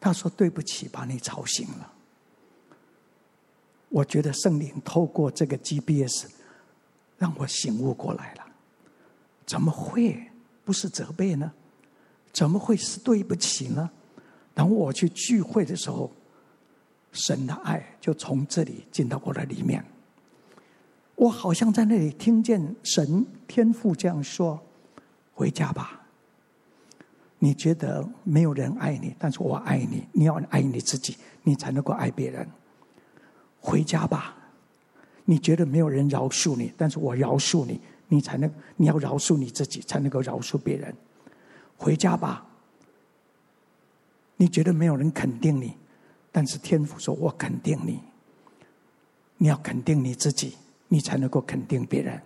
[0.00, 1.92] 他说对不起，把你吵醒了。
[3.88, 6.26] 我觉得圣灵透过这个 GPS
[7.16, 8.44] 让我醒悟过来了。
[9.46, 10.30] 怎么会
[10.64, 11.52] 不是责备呢？
[12.38, 13.90] 怎么会是对不起呢？
[14.54, 16.08] 当我去聚会的时候，
[17.10, 19.84] 神的爱就从这里进到我的里面。
[21.16, 24.56] 我好像在那里听见神天父这样说
[25.34, 26.06] ：“回家吧。
[27.40, 30.06] 你觉得没有人爱你，但是我爱你。
[30.12, 32.48] 你要爱你自己，你才能够爱别人。
[33.58, 34.36] 回家吧。
[35.24, 40.94] 你觉得没有人饶恕你，但是我饶恕你，你才能你要饶恕你自己，才能够饶恕别人。”
[41.78, 42.44] 回家吧。
[44.36, 45.74] 你觉得没有人肯定你，
[46.30, 48.00] 但是天父说：“我肯定你。
[49.38, 50.56] 你要肯定你自己，
[50.88, 52.20] 你才能够肯定别人。”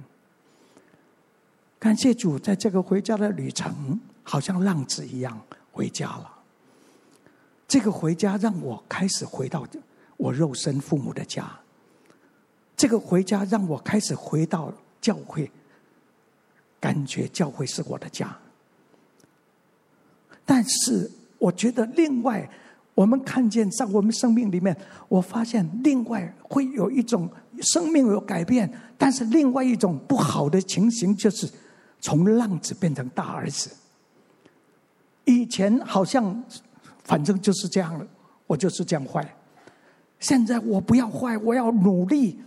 [1.79, 5.41] 感谢主，在这个回家的旅程，好像浪子一样
[5.71, 6.31] 回家了。
[7.67, 9.67] 这个回家让我开始回到
[10.17, 11.51] 我肉身父母的家。
[12.77, 15.51] 这个回家让我开始回到教会，
[16.79, 18.39] 感觉教会是我的家。
[20.45, 22.49] 但是，我觉得另外，
[22.95, 24.77] 我们看见在我们生命里面，
[25.09, 27.31] 我发现另外会有一种
[27.61, 31.49] 生命有改变，但是另外一种不好的情形就是
[32.01, 33.71] 从浪子变成大儿子。
[35.25, 36.43] 以前好像
[37.05, 38.07] 反正就是这样了，
[38.47, 39.37] 我就是这样坏。
[40.19, 42.41] 现在我不要坏，我要努力，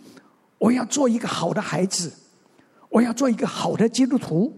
[0.57, 2.11] 我要做一个好的孩子，
[2.89, 4.53] 我要做一个好的基督徒。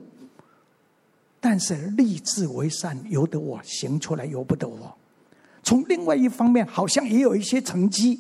[1.40, 4.96] 但是立志为善，由得我行出来，由不得我。
[5.62, 8.20] 从另外一方面，好像也有一些成绩。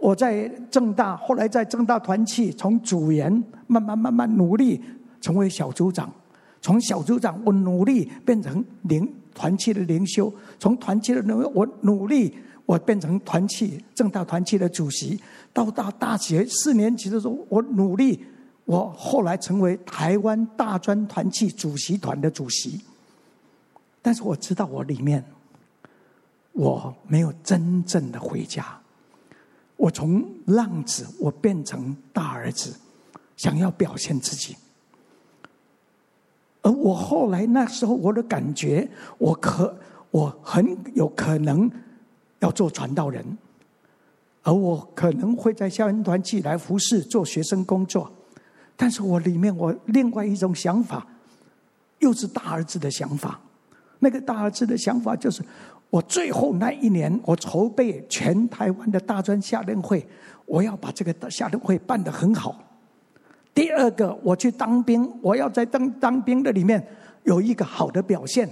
[0.00, 3.30] 我在政大，后来在政大团契，从组员
[3.66, 4.80] 慢慢慢慢努力
[5.20, 6.12] 成为小组长。
[6.60, 10.32] 从小组长，我努力变成领团契的领袖。
[10.58, 12.34] 从团契的领，我努力
[12.66, 15.20] 我变成团契政大团契的主席。
[15.52, 18.24] 到大大学四年级的时候，我努力。
[18.70, 22.80] 我后来成为台湾大专团契主席团的主席，
[24.00, 25.24] 但是我知道我里面
[26.52, 28.80] 我没有真正的回家。
[29.76, 32.76] 我从浪子，我变成大儿子，
[33.36, 34.56] 想要表现自己。
[36.62, 39.76] 而我后来那时候，我的感觉，我可
[40.12, 41.68] 我很有可能
[42.38, 43.36] 要做传道人，
[44.44, 48.12] 而我可能会在校园团契来服侍做学生工作。
[48.80, 51.06] 但是我里面我另外一种想法，
[51.98, 53.38] 又是大儿子的想法。
[53.98, 55.42] 那个大儿子的想法就是，
[55.90, 60.02] 我最后那一年，我筹备全台湾的大专夏令会，
[60.46, 62.58] 我要把这个夏令会办得很好。
[63.52, 66.82] 第二个，我去当兵，我要在当当兵的里面
[67.24, 68.48] 有一个好的表现。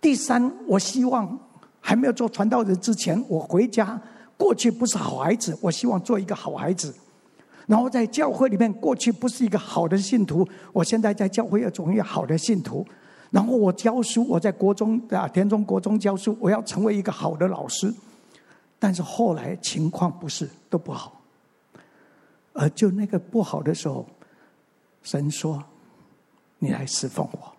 [0.00, 1.38] 第三，我希望
[1.78, 3.96] 还没有做传道人之前，我回家，
[4.36, 6.92] 过去不是好孩子，我希望做一个好孩子。
[7.66, 12.86] 然后在教会里面，过去不是一个好的信徒，我现在在教会要做一个好的信徒。
[13.30, 17.92] 然后我教书，我在国中啊，田中国中教书，我要成为一个好的老师。
[18.78, 21.22] 但是后来情况不是都不好，
[22.52, 24.04] 而就那个不好的时候，
[25.02, 25.62] 神说
[26.58, 27.52] ：“你来侍奉我，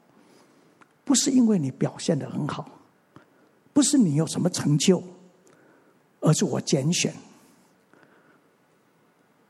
[1.03, 2.67] 不是因为你表现的很好，
[3.71, 5.01] 不是你有什么成就，
[6.19, 7.13] 而是我拣选。”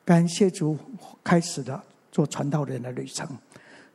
[0.05, 0.77] 感谢主，
[1.23, 3.27] 开始了做传道人的旅程。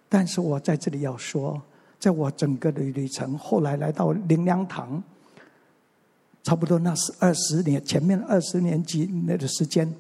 [0.08, 1.60] 但是我在这里要说，
[2.00, 5.02] 在我整个的旅程，后来来到灵粮堂，
[6.42, 9.92] 差不多那是二十年，前面二十年级那个时间，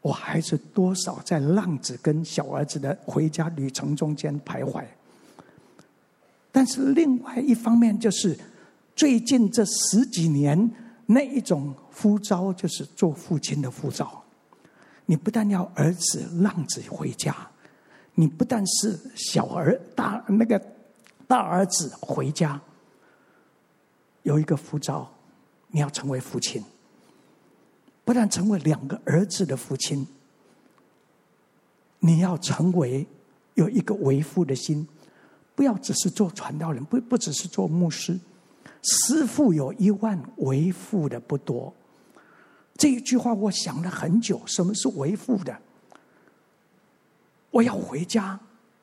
[0.00, 4.82] 我还是多少在浪子跟小儿子的回家旅程中间徘徊。
[6.50, 8.38] 但是另外一方面，就是
[8.94, 10.70] 最近这十几年
[11.04, 14.22] 那一种呼召，就是做父亲的呼召。
[15.06, 17.34] 你不但要儿子浪子回家，
[18.14, 20.60] 你不但是小儿大那个
[21.26, 22.60] 大儿子回家，
[24.22, 25.10] 有一个呼召，
[25.68, 26.62] 你要成为父亲。
[28.04, 30.06] 不但成为两个儿子的父亲，
[31.98, 33.06] 你要成为
[33.54, 34.86] 有一个为父的心，
[35.56, 38.18] 不要只是做传道人，不不只是做牧师。
[38.82, 41.74] 师父有一万，为父的不多。
[42.76, 45.56] 这一句话我想了很久，什么是为父的？
[47.50, 48.38] 我要回家，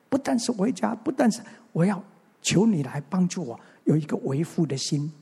[0.08, 1.40] 不但是回家，不但是
[1.72, 2.02] 我要
[2.42, 5.12] 求你来帮助我，有一个为父的心。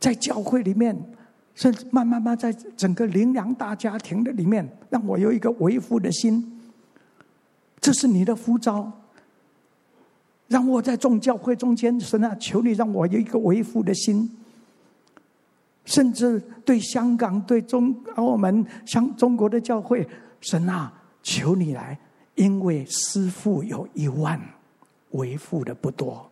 [0.00, 0.96] 在教会里面，
[1.54, 6.60] 甚至慢慢慢，在整个灵粮大家庭的里面，让我有一个为父的心。
[7.80, 8.92] 这是你的呼召，
[10.48, 14.36] 让我在众教会中间，神啊，求你让我有一个为父的心。
[15.86, 20.06] 甚至对香港、对中澳门、像中国的教会，
[20.42, 21.98] 神啊，求你来，
[22.34, 24.38] 因为师父有一万，
[25.12, 26.30] 为父的不多，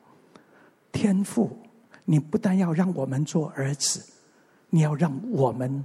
[0.92, 1.56] 天父。
[2.06, 4.04] 你不但要让我们做儿子，
[4.68, 5.82] 你要让我们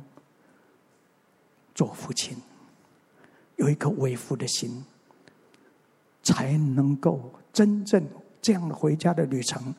[1.73, 2.35] 做父亲，
[3.55, 4.83] 有一颗为父的心，
[6.21, 8.05] 才能够真正
[8.41, 9.73] 这样的回家的旅程，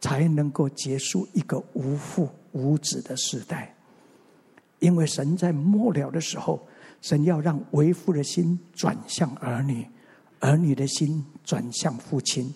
[0.00, 3.74] 才能够结束一个无父无子的时代。
[4.80, 6.66] 因为神在末了的时候，
[7.00, 9.86] 神要让为父的心转向儿女，
[10.40, 12.52] 儿女的心转向父亲。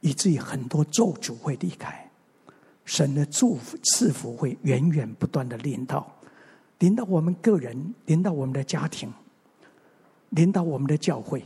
[0.00, 2.10] 以至于很多咒诅会离开，
[2.86, 6.10] 神的祝福赐福会源源不断的临到，
[6.78, 9.12] 临到我们个人，临到我们的家庭，
[10.30, 11.44] 临到我们的教会，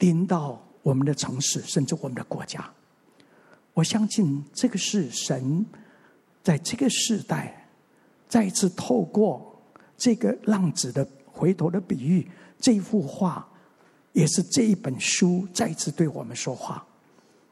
[0.00, 2.68] 临到我们的城市，甚至我们的国家。
[3.78, 5.64] 我相信这个是神
[6.42, 7.68] 在这个世代
[8.28, 9.56] 再次透过
[9.96, 13.48] 这个浪子的回头的比喻，这幅画
[14.12, 16.84] 也是这一本书再次对我们说话。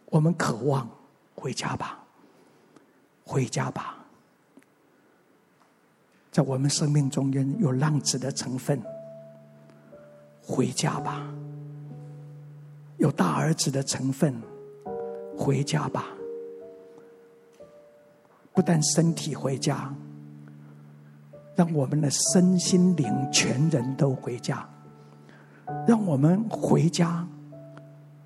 [0.06, 0.90] 我们渴望
[1.32, 2.04] 回家吧，
[3.22, 4.04] 回家吧。
[6.32, 8.82] 在我们生命中间有浪子的成分，
[10.42, 11.24] 回家吧。
[12.96, 14.34] 有大儿子的成分，
[15.36, 16.08] 回家吧。
[18.56, 19.94] 不但身体回家，
[21.54, 24.66] 让我们的身心灵全人都回家，
[25.86, 27.28] 让我们回家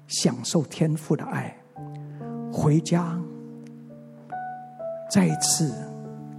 [0.06, 1.56] 享受天父的爱。
[2.52, 3.20] 回家，
[5.10, 5.74] 再一次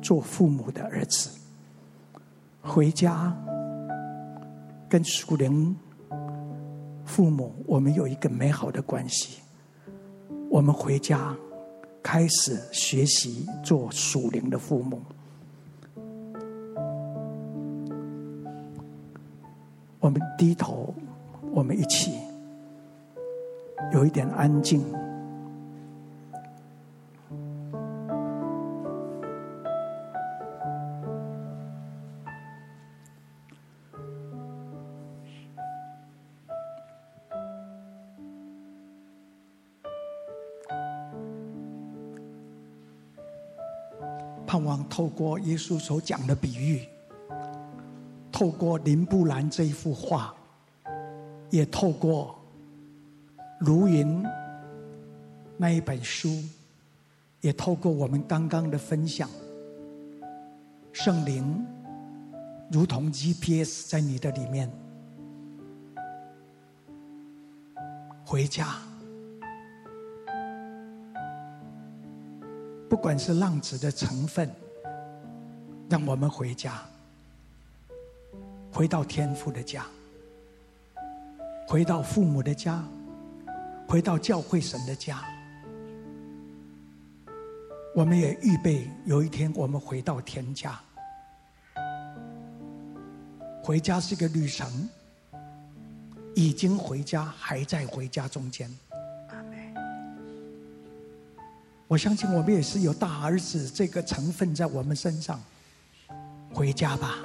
[0.01, 1.29] 做父母的儿子。
[2.61, 3.35] 回家，
[4.87, 5.75] 跟属灵
[7.03, 9.41] 父母，我们有一个美好的关系。
[10.49, 11.35] 我们回家，
[12.13, 15.01] 开始学习做属灵的父母。
[19.97, 20.93] 我们低头，
[21.53, 22.11] 我们一起
[23.93, 24.83] 有一点安静。
[45.01, 46.87] 透过耶稣所讲的比喻，
[48.31, 50.31] 透过林布兰这一幅画，
[51.49, 52.39] 也透过
[53.61, 54.23] 卢云
[55.57, 56.29] 那一本书，
[57.39, 59.27] 也透过我们刚刚的分享，
[60.93, 61.65] 圣灵
[62.71, 64.71] 如同 GPS 在你的里面，
[68.23, 68.75] 回家。
[72.87, 74.47] 不管是浪子的成分，
[75.91, 76.81] 让我们回家，
[78.71, 79.85] 回到天父的家，
[81.67, 82.81] 回到父母的家，
[83.89, 85.21] 回到教会神的家。
[87.93, 90.79] 我们也预备有一天我们回到天家。
[93.61, 94.87] 回家是个旅程，
[96.33, 98.73] 已经回家，还在回家中间。
[101.89, 105.37] 我相信我们也是有大儿子这个成分在我们身上，
[106.53, 107.17] 回家吧。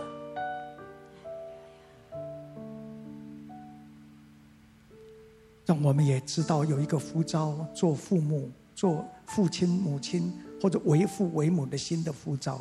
[5.64, 12.60] 让我们也知道有一个呼召，做父母、做父亲、母亲或者为父为母的新的呼召。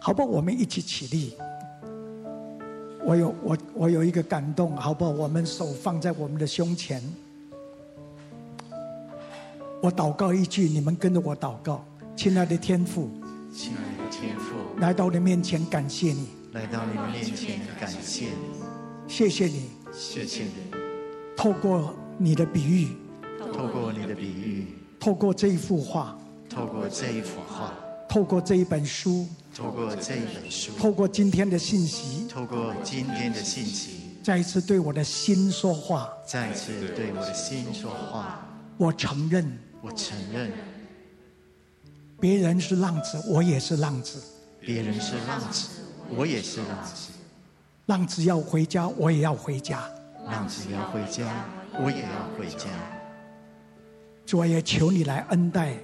[0.00, 1.36] 好吧，我们一起起立。
[3.04, 5.04] 我有我我有一个感动，好不？
[5.04, 7.00] 我们手放在我们的胸前，
[9.82, 11.84] 我祷告一句，你们跟着我祷告。
[12.14, 13.10] 亲爱的天父，
[13.52, 18.62] 亲爱的天父，来到你面前感谢你，来到你面前感谢你，
[19.08, 20.50] 谢谢你，谢谢你，
[21.36, 22.90] 透过你的比喻，
[23.52, 24.68] 透过你的比喻，
[25.00, 26.16] 透过这一幅画，
[26.48, 27.74] 透过这一幅画，
[28.08, 38.46] 透过这一本书，透过这一本书，透过今天的信息，透过今天的信息，再一次对我的心说话，再一次对我的心说话。
[38.78, 39.46] 我承认，
[39.82, 40.52] 我承认，
[42.20, 44.20] 别人是浪子，我也是浪子；
[44.60, 45.68] 别人是浪子，
[46.08, 47.12] 我也是浪子。
[47.86, 49.78] 浪子要回家，我也要回家；
[50.24, 51.28] 浪子要回家，
[51.80, 52.68] 我也要回家。
[54.24, 55.74] 主啊，也求你来恩待。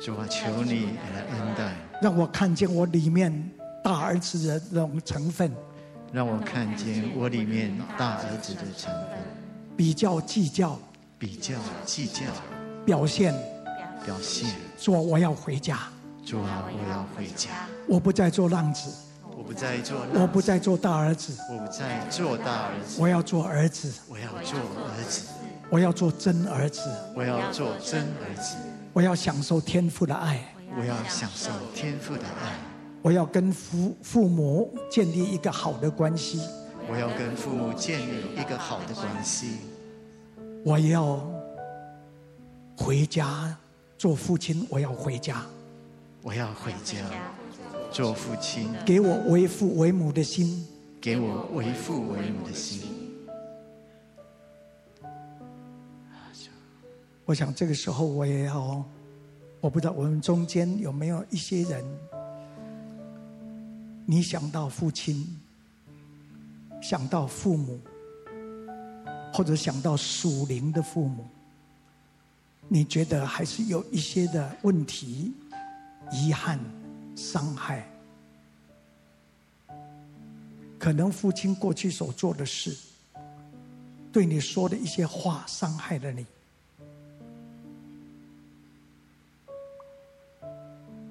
[0.00, 3.50] 主啊，求你来恩待，让我看见我里面
[3.82, 5.52] 大儿子的那种成分。
[6.12, 9.18] 让我看见我里面大儿子的成分。
[9.76, 10.78] 比较计较，
[11.18, 12.22] 比较计较，
[12.84, 13.34] 表现，
[14.04, 14.48] 表现。
[14.78, 15.78] 说我要回家。
[16.24, 17.50] 主啊，我要回家。
[17.88, 18.90] 我不再做浪子。
[19.36, 19.98] 我不再做。
[20.14, 21.36] 我不再做大儿子。
[21.50, 23.00] 我不再做大儿子。
[23.00, 23.92] 我要做儿子。
[24.08, 25.28] 我要做儿子。
[25.70, 26.82] 我要做真儿子，
[27.16, 28.56] 我要做真儿子，
[28.92, 32.58] 我要享受天父的爱，我要享受天父的爱，
[33.00, 36.42] 我要跟父父母建立一个好的关系，
[36.90, 39.60] 我要跟父母建立一个好的关系，
[40.62, 41.16] 我要
[42.82, 43.56] 回家
[43.96, 45.46] 做父亲，我要回家，
[46.20, 46.98] 我要回家
[47.92, 50.66] 做父亲，给我为父为母的心，
[51.00, 52.82] 给我为父为母的心。
[57.24, 58.84] 我想这个时候我也要，
[59.60, 61.84] 我不知道我们中间有没有一些人，
[64.04, 65.40] 你想到父亲，
[66.82, 67.80] 想到父母，
[69.32, 71.24] 或者想到属灵的父母，
[72.68, 75.32] 你觉得还是有一些的问题、
[76.10, 76.58] 遗憾、
[77.14, 77.86] 伤害，
[80.78, 82.76] 可能父亲过去所做的事，
[84.10, 86.24] 对你说的一些话，伤害了你。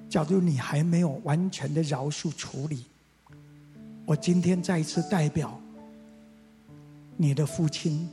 [0.10, 2.86] 假如你还没有完全的饶恕处理，
[4.06, 5.58] 我今天再一次代表
[7.16, 8.10] 你的父亲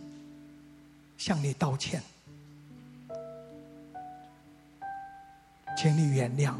[1.17, 2.01] 向你道歉，
[5.81, 6.55] 请你原谅，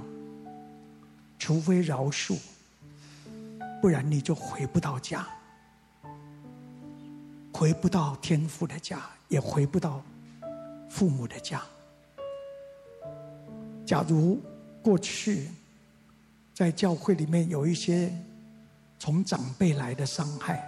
[1.41, 2.39] 除非饶恕，
[3.83, 5.27] 不然你就回不到家，
[7.53, 10.01] 回不到天父的家，也回不到
[10.89, 11.61] 父母的家。
[13.85, 14.41] 假如
[14.81, 15.49] 过去，
[16.55, 18.17] 在教会里面有一些
[19.01, 20.63] 从长辈来的伤害，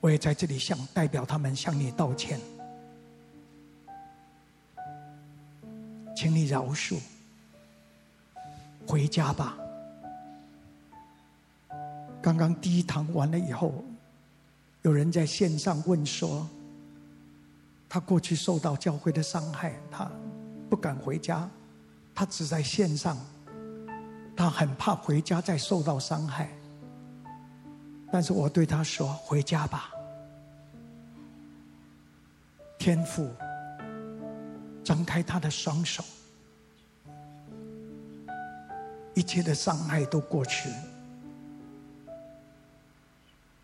[0.00, 2.40] 我也在这里向代表他们向你道歉，
[6.22, 7.00] 请你饶恕，
[8.86, 9.58] 回家吧。
[12.22, 13.84] 刚刚第一堂完了以后，
[14.82, 16.48] 有人在线上问说，
[17.88, 20.08] 他过去受到教会的伤害，他
[20.70, 21.50] 不敢回家。
[22.14, 23.18] 他只在线上，
[24.36, 26.48] 他很怕回家再受到伤害。
[28.12, 29.90] 但是我对他说：“回家吧，
[32.78, 33.28] 天父，
[34.84, 36.04] 张开他的双手，
[39.14, 40.68] 一切的伤害都过去，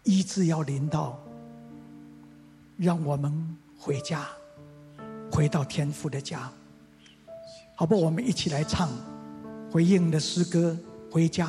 [0.04, 1.18] 医治要临到，
[2.76, 4.26] 让我们回家，
[5.32, 6.50] 回到天父的家。”
[7.74, 7.96] 好不？
[7.96, 8.88] 我们一起来唱
[9.70, 10.76] 回应的诗歌
[11.12, 11.46] 《回家》。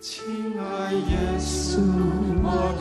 [0.00, 0.24] 亲
[0.58, 1.78] 爱耶稣，
[2.42, 2.74] 我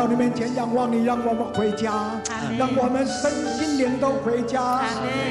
[0.00, 1.92] 到你面前仰望你，让我们回家，
[2.56, 4.80] 让我们身心灵都回家，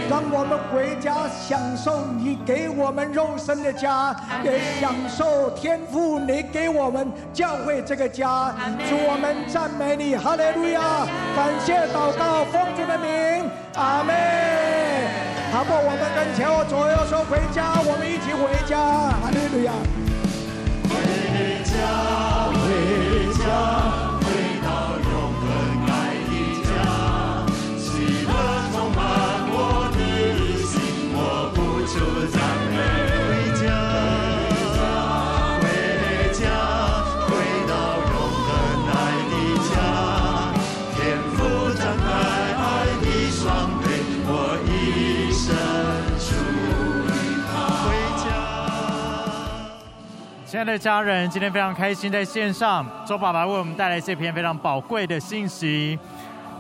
[0.08, 8.54] 让我们回家享受你给我们肉身的家，也享受天父你给我们教会这个家。
[8.88, 11.08] 主，我们赞美你，哈利路亚！
[11.36, 14.14] 感谢祷告，奉主的名，阿门。
[15.52, 18.78] 好不，我们跟前我左右说回家，我们一起回家，
[19.18, 19.74] 哈利路亚！
[20.86, 20.94] 回
[21.66, 23.99] 家，回家。
[50.60, 55.98] 亲爱的家人，今天非常开心在线上，周爸爸为我们带来这篇非常宝贵的信息。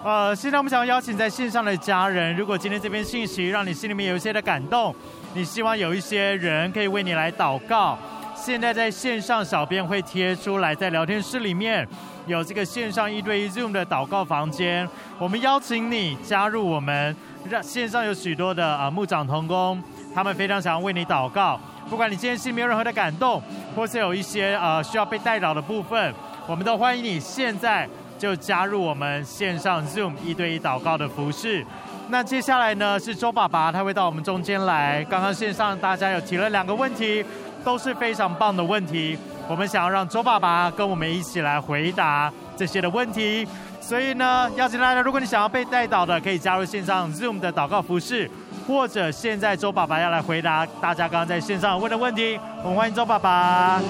[0.05, 4.95] 呃，现在我们想要邀请在线上的家人，如果今天这篇信息让你心里面有一些的感动，
[5.33, 7.99] 你希望有一些人可以为你来祷告，
[8.33, 11.85] 现在在线上小编会贴出来，在聊天室里面
[12.25, 14.87] 有这个线上一对一 Zoom 的祷告房间，
[15.17, 17.13] 我们邀请你加入我们，
[17.49, 19.83] 让线上有许多的啊、呃、牧长同工，
[20.15, 21.59] 他们非常想要为你祷告。
[21.89, 23.41] 不管你今天心里没有任何的感动，
[23.75, 26.13] 或是有一些呃需要被带导的部分，
[26.45, 31.65] 我们都欢迎你现在就加入我们线上 Zoom 一对一祷告的服事。
[32.09, 35.03] 那接下来呢是周爸爸，他会到我们中间来。
[35.05, 37.25] 刚刚线上大家有提了两个问题，
[37.63, 39.17] 都是非常棒的问题。
[39.47, 43.47] 我们想要让周爸爸跟我们一起来回答这些的问题。
[43.81, 48.29] 所以呢，邀请大家，如果你想要被带导的，可以加入线上 Zoom 的祷告服事。
[48.70, 53.82] 或者现在周爸爸要来回答大家刚刚在线上问的问题，我们欢迎周爸爸。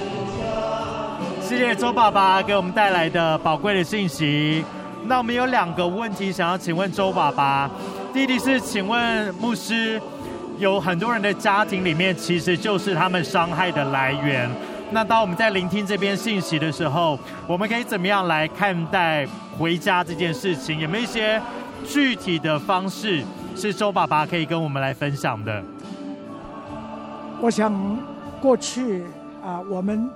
[1.41, 4.63] 谢谢周爸爸给我们带来的宝贵的信息。
[5.03, 7.69] 那我们有两个问题想要请问周爸爸。
[8.13, 10.01] 第一题是，请问牧师，
[10.57, 14.49] 有很多人的家庭里面其实就是他们伤害的来源。
[14.91, 19.27] 那当我们在聆听这边信息的时候，我们可以怎么样来看待
[19.57, 20.79] 回家这件事情？
[20.79, 21.41] 有没有一些
[21.85, 23.21] 具体的方式？
[23.59, 25.61] 是周爸爸可以跟我们来分享的。
[27.41, 27.73] 我想
[28.41, 29.03] 过去
[29.43, 30.09] 啊，我们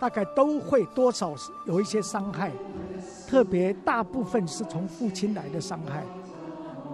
[0.00, 1.34] 大概都会多少
[1.66, 2.50] 有一些伤害，
[3.28, 6.02] 特别大部分是从父亲来的伤害。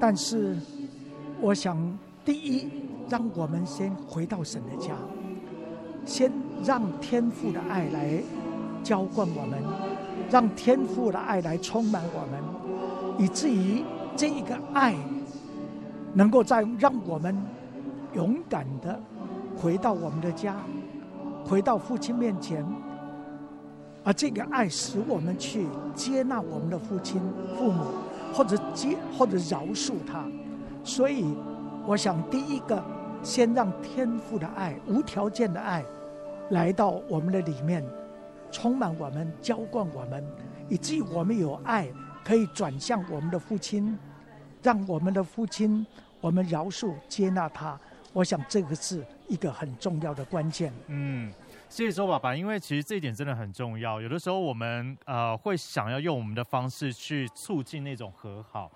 [0.00, 0.56] 但是，
[1.40, 1.78] 我想
[2.24, 2.68] 第一，
[3.08, 4.94] 让我们先回到神的家，
[6.04, 6.32] 先
[6.64, 8.20] 让天父的爱来
[8.82, 9.62] 浇灌我们，
[10.28, 13.84] 让天父的爱来充满我们，以至于
[14.16, 14.96] 这一个爱。
[16.14, 17.36] 能够再让我们
[18.14, 19.00] 勇敢的
[19.56, 20.56] 回到我们的家，
[21.44, 22.66] 回到父亲面前，
[24.04, 27.20] 而这个爱使我们去接纳我们的父亲、
[27.56, 27.84] 父母，
[28.34, 30.24] 或者接或者饶恕他。
[30.84, 31.34] 所以，
[31.86, 32.82] 我想第一个，
[33.22, 35.84] 先让天父的爱、无条件的爱
[36.50, 37.84] 来到我们的里面，
[38.50, 40.24] 充满我们、浇灌我们，
[40.68, 41.88] 以至于我们有爱
[42.24, 43.98] 可以转向我们的父亲。
[44.62, 45.84] 让我们的父亲，
[46.20, 47.78] 我们饶恕接纳他，
[48.12, 50.72] 我想这个是一个很重要的关键。
[50.86, 51.32] 嗯，
[51.68, 54.00] 所以说爸爸，因为其实这一点真的很重要。
[54.00, 58.70] 有的时候我们呃会想要用我们的方式去促进那种和好，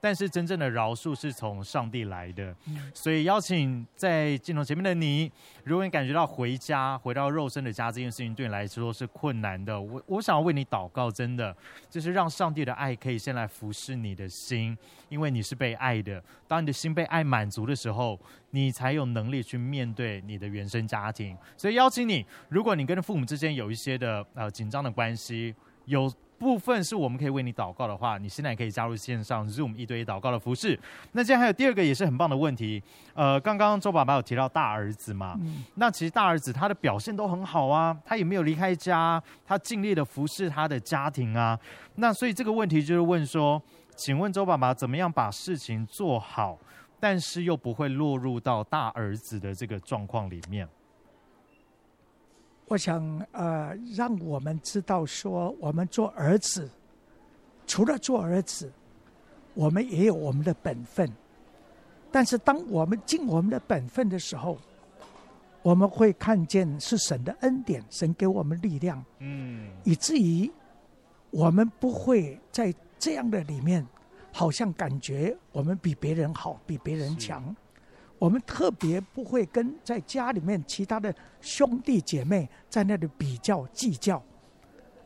[0.00, 2.54] 但是真正的饶恕是从上帝来的。
[2.94, 5.30] 所以邀请在镜头前面的你，
[5.64, 11.54] 如果你感觉到回家回到肉身的家这件事情对你来说是困难的，我我想要为你祷告，真的
[11.88, 14.76] 就是让上帝的爱可以先来服侍你的心，
[15.08, 16.22] 因为你是被爱的。
[16.48, 18.18] 当你的心被爱满足的时候，
[18.50, 21.36] 你才有能力去面对你的原生家庭。
[21.56, 30.78] 所以邀请你，如果你跟父母之间有一些的呃紧张的关系，有部分是我们可以为你祷告的话，你现在可以加入线上 Zoom 一对一祷告的服饰。
[31.12, 32.82] 那这样还有第二个也是很棒的问题，
[33.12, 35.36] 呃，刚刚周爸爸有提到大儿子嘛？
[35.42, 41.58] 嗯、那其实大儿子他的表现都很好啊，他也没有离开家，他尽力的服侍他的家庭啊。
[41.96, 43.62] 那所以这个问题就是问说，
[43.94, 46.58] 请问周爸爸怎么样把事情做好，
[46.98, 50.66] 但是又不会落入到大儿子的这个状况里面？
[52.70, 56.70] 我想，呃，让我们知道说，我们做儿子，
[57.66, 58.70] 除了做儿子，
[59.54, 61.10] 我们也有我们的本分。
[62.12, 64.56] 但是，当我们尽我们的本分的时候，
[65.62, 70.48] 我们会看见是神的恩典，神给我们力量，嗯，以至于
[71.32, 73.84] 我们不会在这样的里面，
[74.32, 77.52] 好像感觉我们比别人好，比别人强。
[78.20, 84.22] 我们特别不会跟在家里面其他的兄弟姐妹在那里比较计较，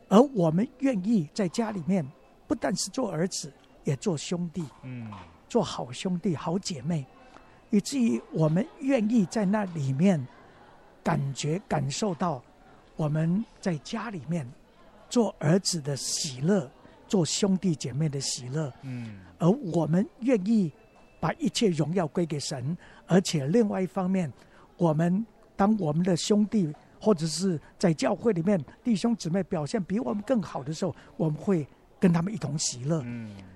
[0.09, 2.05] 而我们愿意在家里面
[2.45, 3.51] 不但是做儿子，
[3.85, 5.09] 也做兄弟，嗯，
[5.47, 7.05] 做好兄弟、好姐妹，
[7.69, 10.21] 以至于我们愿意在那里面
[11.01, 12.43] 感觉感受到
[12.97, 14.45] 我们在家里面
[15.09, 16.69] 做儿子的喜乐，
[17.07, 20.69] 做兄弟姐妹的喜乐，嗯，而我们愿意
[21.25, 22.77] 把一切荣耀归给神。
[23.07, 24.31] 而且另外一方面，
[24.77, 26.71] 我们当我们的兄弟
[27.01, 31.67] 或者是在教会里面弟兄姊妹表现比我们更好的时候，我们会
[31.99, 33.03] 跟他们一同喜乐。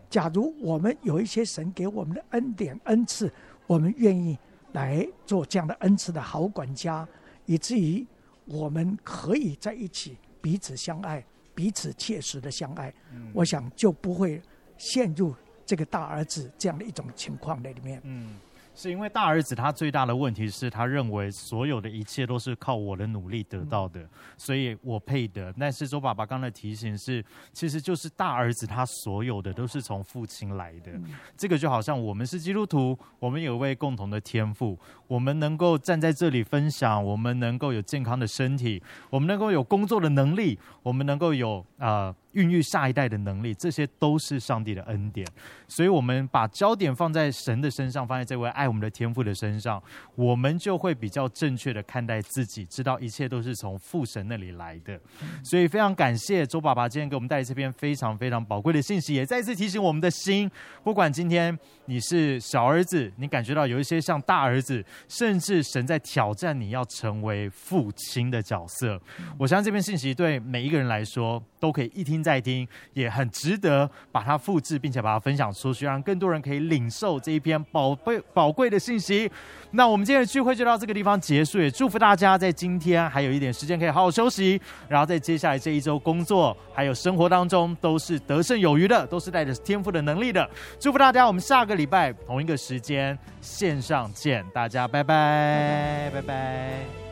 [0.09, 3.31] 假如我们有一些神给我们的恩典恩赐，
[3.67, 4.35] 我们愿意
[4.71, 7.07] 来做这样的恩赐的好管家，
[7.45, 8.03] 以至于
[8.45, 12.91] 我们可以在一起彼此相爱，彼此切实的相爱。
[13.31, 14.41] 我想就不会
[14.75, 15.35] 陷入
[15.69, 18.01] 这个大儿子这样的一种情况在里面。
[18.03, 18.37] 嗯
[18.75, 24.07] 是因为大儿子他最大的问题是他认为所有的一切都是靠我的努力得到的，
[24.37, 25.53] 所以我配得。
[25.59, 30.91] 但是周爸爸刚才提醒是，其实就是大儿子他所有的都是从父亲来的。
[31.35, 41.87] 这个就好像我们是基督徒，我们有一位共同的天赋，我们能够站在这里分享，我们能够有健康的身体，我们能够有工作的能力，我们能够有啊。
[42.07, 45.27] 呃孕育下一代的能力，这些都是上帝的恩典。
[45.67, 49.81] 所以，我们把焦点放在神的身上，放在这位爱我们的天父的身上，
[50.15, 54.99] 我们就会比较正确的看待自己，知道一切都是从父神那里来的。
[55.43, 60.49] 所以，非常感谢周爸爸今天给我们带来这篇非常非常宝贵的信息，也再次提醒我们的心：
[60.83, 68.99] 不管今天你是小儿子，你感觉到有一些像大儿子，甚至神在挑战你要成为父亲的角色。
[69.37, 72.19] 我相信这篇信息对每一个人来说都可以一听。
[72.21, 79.31] 再听也很值得把它复制，并且把它分享出去，让更多人可以领受这一篇宝贝宝贵的信息。
[79.71, 90.47] 那我们今天的聚会就到这个地方结束，也祝福大家在今天还有一点时间可以好好休息，然后在接下来这一周工作还有生活当中都是得胜有余的，都是带着天赋的能力的。
[90.77, 96.11] 祝福大家，我们下个礼拜同一个时间线上见，大家，拜拜。
[96.13, 97.08] 拜拜。